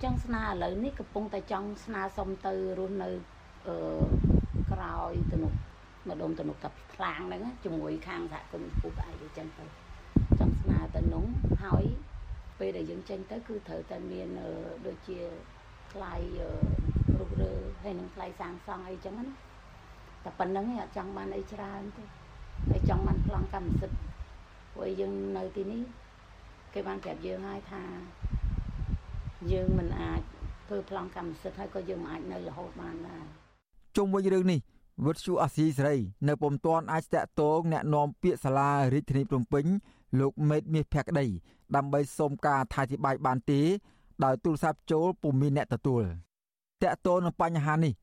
[0.04, 3.10] ចង់ស្នើឥឡូវនេះកំពុងតែចង់ស្នើសុំទៅរស់នៅ
[3.68, 3.76] អឺ
[4.72, 5.54] ក្រោយទៅនោះ
[6.10, 9.66] ម្ដុំទៅនោះតាខ្លាំងហ្នឹងជាមួយខាងសហគមន៍ពូក្អែកអញ្ចឹងទៅ
[10.40, 11.26] ចង់ស្នើទៅនោះ
[11.64, 11.84] ហើយ
[12.60, 14.28] ពេលដែលយើងចេញទៅគឺត្រូវតែមាន
[14.88, 15.20] ដូចជា
[15.94, 16.14] ថ្លៃ
[17.20, 19.26] រុករើហើយនឹងថ្លៃសាងសង់អីចឹងណា
[20.24, 22.04] តែប៉ុណ្្នឹងឯងអត់ចង់បានអីច្រើនទេ
[22.70, 24.00] ហើយចង់បានប្លង់កម្មសិទ្ធិ
[24.74, 25.82] ព្រោះយើងនៅទីនេះ
[26.74, 27.84] គេបានប្រាប់យើងហើយថា
[29.52, 30.22] យើងមិនអាច
[30.68, 33.26] ធ្វើប្លង់កម្មសិទ្ធិហើយក៏យើងមិនអាចនៅរហូតបានដែរ
[33.98, 34.60] ជុំវិញរឿងនេះ
[35.05, 35.97] វិទ្យុអាស៊ីសេរី
[36.29, 39.65] នៅពុំទាន់អាចតាក់ទងแนะនាំពាក្យសាលារាជធានីភ្នំពេញ
[40.21, 41.27] លោកមេតមាសភក្តី
[41.77, 43.61] ដើម្បីសូមការអធិប្បាយបានទេ
[44.25, 46.03] ដោយទូរស័ព្ទចូលពុំមានអ្នកទទួល
[46.83, 47.95] តាក់ទងនឹងបញ្ហានេះ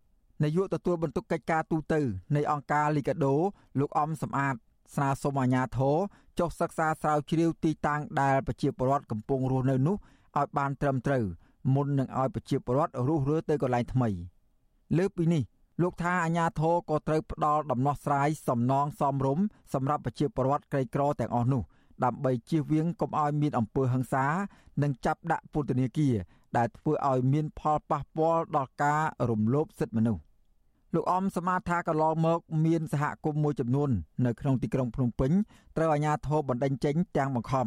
[0.43, 1.95] នាយកទទួលបន្ទុកកិច្ចការទូត
[2.35, 3.35] នៃអង្គការលីកាដូ
[3.79, 4.55] លោកអំសំអាត
[4.95, 5.97] ស្នើសុំអាជ្ញាធរ
[6.39, 9.95] ចុះសិក្សាស្រាវជ្រាវទីតាំងដែលប្រជាពលរដ្ឋកំពុងរស់នៅនោះ
[10.37, 11.23] ឲ្យបានត្រឹមត្រូវ
[11.73, 14.09] មុននឹងឲ្យប្រជាពលរដ្ឋរស់រើទៅកន្លែងថ្មី
[14.97, 15.43] លើពីនេះ
[15.82, 21.62] លោកថាអាញាធរក៏ត្រូវផ្ដល់ដំណោះស្រាយសំណងសមរម្យសម្រាប់ប្រជាពលរដ្ឋក្រីក្រទាំងអស់នោះ
[22.04, 24.26] ដើម្បីជៀសវាងកុំឲ្យមានអំពើហិង្សា
[24.82, 26.14] និងចាប់ដាក់ពន្ធនាគារ
[26.56, 30.22] ដែលធ្វើឲ្យមានផលប៉ះពាល់ដល់ការរំលោភសិទ្ធិមនុស្ស
[30.94, 33.90] លោកអំសមាថាកន្លងមកមានសហគមន៍មួយចំនួន
[34.26, 35.32] នៅក្នុងទីក្រុងភ្នំពេញ
[35.76, 37.66] ត្រូវអាជ្ញាធរបណ្តេញចេញទាំងបង្ខំ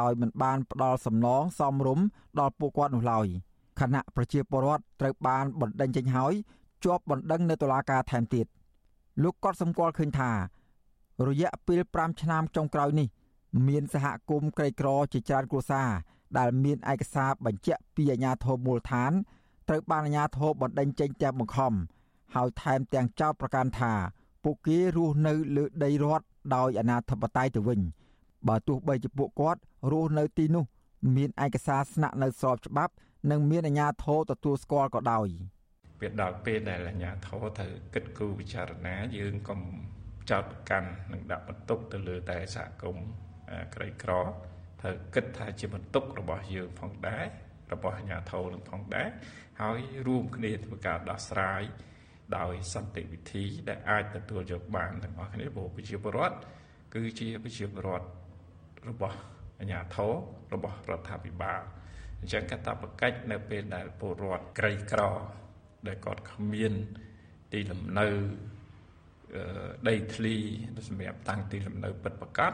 [0.00, 2.04] ដោយមិនបានផ្ដល់សំណងសមរម្យ
[2.40, 3.26] ដល់ពួកគាត់នោះឡើយ
[3.80, 6.32] ខណៈប្រជាពលរដ្ឋត្រូវបានបណ្តេញចេញហើយ
[6.84, 8.46] ជាប់បណ្ដឹងនៅតុលាការថែមទៀត
[9.22, 10.30] លោកក៏សម្គាល់ឃើញថា
[11.28, 13.08] រយៈពេល5ឆ្នាំចុងក្រោយនេះ
[13.68, 15.88] មានសហគមន៍ក្រីក្រជាច្រើនគ្រួសារ
[16.38, 19.12] ដែលមានឯកសារបញ្ជាក់ពីអាជ្ញាធរមូលដ្ឋាន
[19.68, 21.72] ត្រូវបានអាជ្ញាធរបណ្តេញចេញទាំងបង្ខំ
[22.34, 23.92] ហើយថែមទាំងចោទប្រកាន់ថា
[24.44, 27.80] ពួកគេរស់នៅលើដីរដ្ឋដោយអនាធិបតេយ្យទៅវិញ
[28.48, 29.60] បើទោះបីជាពួកគាត់
[29.90, 30.64] រស់នៅទីនោះ
[31.16, 32.92] មានឯកសារស្នាក់នៅស្របច្បាប់
[33.30, 35.28] និងមានអាជ្ញាធរទទួលស្គាល់ក៏ដោយ
[36.00, 39.60] វាដល់ពេលដែលអាជ្ញាធរត្រូវគិតគូរពិចារណាយើងកុំ
[40.30, 43.08] ចោតប្រកាន់និងដាក់បន្ទុកទៅលើតែសហគមន៍
[43.74, 44.12] ក្រីក្រ
[44.80, 47.24] ត្រូវគិតថាជាបន្ទុករបស់យើងផងដែរ
[47.72, 49.08] របស់អាជ្ញាធរនឹងផងដែរ
[49.60, 51.62] ហើយរួមគ្នាធ្វើការដោះស្រាយ
[52.36, 56.36] ដោយសន្តិវិធីដែលអាចទទួលយកបានទាំងអស់គ្នាព្រោះប្រជាពលរដ្ឋ
[56.94, 58.06] គឺជាប្រជាពលរដ្ឋ
[58.88, 59.16] របស់
[59.60, 60.12] អាជ្ញាធរ
[60.54, 61.62] របស់រដ្ឋាភិបាល
[62.20, 65.02] អញ្ចឹងកាតព្វកិច្ចនៅពេលដែលពលរដ្ឋក្រីក្រ
[65.86, 66.72] ដែលគាត់គ្មាន
[67.52, 68.06] ទីលំនៅ
[69.88, 70.34] ដីធ្លី
[70.88, 72.52] សម្រាប់តាំងទីលំនៅពិតប្រាកដ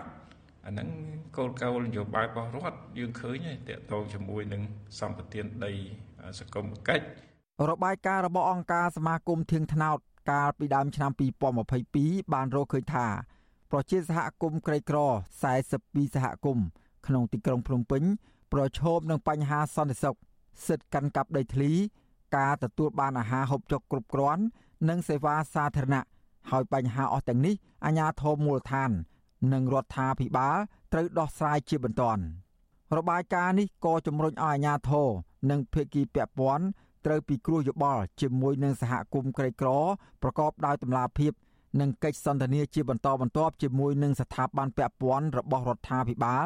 [0.66, 0.88] អាហ្នឹង
[1.36, 4.62] គោលការណ៍នយោបាយរបស់រដ្ឋយើងឃើញហើយតកតងជាមួយនឹង
[5.00, 5.72] សម្បត្តិដី
[6.40, 7.04] សង្គមកិច្ច
[7.70, 9.98] របាយការណ៍របស់អង្គការសមាគមធៀងថ្នោត
[10.30, 11.10] កាលពីដើមឆ្នាំ
[11.72, 13.06] 2022បានរកឃើញថា
[13.70, 14.98] ប្រជាសហគមន៍ក្រីក្រ
[15.56, 16.66] 42សហគមន៍
[17.06, 18.02] ក្នុងទីក្រុងភ្នំពេញ
[18.52, 20.16] ប្រឈមនឹងបញ្ហាសន្តិសុខ
[20.66, 21.70] សិទ្ធិកាន់កាប់ដីធ្លី
[22.34, 24.42] ការទទួលបានអាហារហូបចុកគ្រប់គ្រាន់
[24.88, 26.04] និងសេវាសាធារណៈ
[26.50, 27.54] ហើយបញ្ហាអស់ទាំងនេះ
[27.84, 28.90] អាជ្ញាធរមូលដ្ឋាន
[29.52, 30.56] និងរដ្ឋាភិបាល
[30.92, 32.22] ត្រូវដោះស្រាយជាបន្ទាន់
[32.96, 35.08] របាយការណ៍នេះក៏ជំរុញឲ្យអាជ្ញាធរ
[35.50, 36.66] និងភាគីពាក់ព័ន្ធ
[37.06, 39.68] ត្រូវពិគ្រោះយោបល់ជាមួយនឹងសហគមន៍ក្រីក្រ
[40.22, 41.32] ប្រកបដោយតម្លាភាព
[41.80, 46.44] និងកិច្ចសន្ទនាជាបន្តបន្ទាប់ជាមួយនឹងស្ថាប័នពាក់ព័ន្ធរបស់រដ្ឋាភិបាល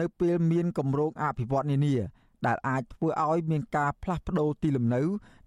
[0.00, 1.94] នៅពេលមានគម្រោងអភិវឌ្ឍនានា
[2.46, 5.02] ដែលអាចធ្វើឲ្យមានការផ្លាស់ប្តូរទីលំនៅ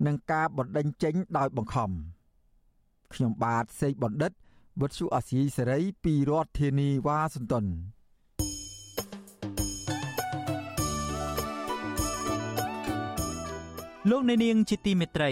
[0.05, 1.91] និងការបណ្តេញចេញដោយបង្ខំ
[3.13, 4.31] ខ្ញុំបាទសេកបណ្ឌិត
[4.81, 7.65] វុទ្ធុអាស៊ីសេរីពីរដ្ឋធានីវ៉ាស៊ីនតោន
[14.09, 15.31] លោកអ្នកនាងជាទីមេត្រី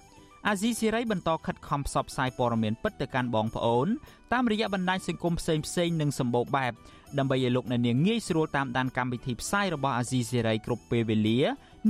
[0.47, 3.87] អាស៊ីសេរីបន្តខិតខំផ្សព្វផ្សាយព័ត៌មានពិតទៅកាន់បងប្អូន
[4.33, 6.73] តាមរយៈបណ្ដាញសង្គមផ្សេងផ្សេងនិងសម្បូរបែប
[7.17, 11.39] ដើម្បីឲ្យលោកអ្នកនាងងាយស្រួលតាមដានកម្មវិធីផ្សាយរបស់អាស៊ីសេរីគ្រប់ពេលវេលា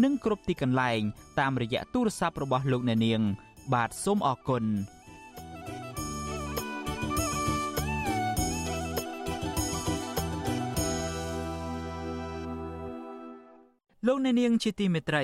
[0.04, 1.02] និងគ្រប់ទីកន្លែង
[1.40, 3.22] តាមរយៈទូរស័ព្ទរបស់លោកអ្នកនាង
[3.74, 4.66] បាទសូមអរគុណ
[14.08, 15.24] លោកអ្នកនាងជាទីមេត្រី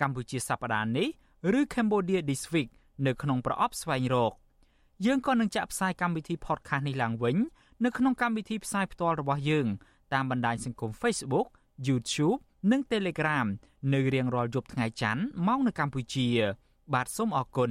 [0.00, 1.08] កម្ពុជាសប្តាហ៍នេះ
[1.58, 2.70] ឬ Cambodia This Week
[3.06, 4.32] នៅក្នុងប្រអប់ស្វែងរក
[5.06, 7.36] យើងក៏នឹងចាក់ផ្សាយកម្មវិធី podcast នេះឡើងវិញ
[7.84, 9.66] នៅក្នុងកម្មវិធីផ្សាយផ្ទាល់របស់យើង
[10.14, 11.48] តាមបណ្ដាញសង្គម Facebook
[11.88, 12.38] YouTube
[12.70, 13.46] និង Telegram
[13.94, 16.28] នៅរៀងរាល់យប់ថ្ងៃច័ន្ទម៉ោងនៅកម្ពុជា
[16.94, 17.70] បាទសូមអរគុណ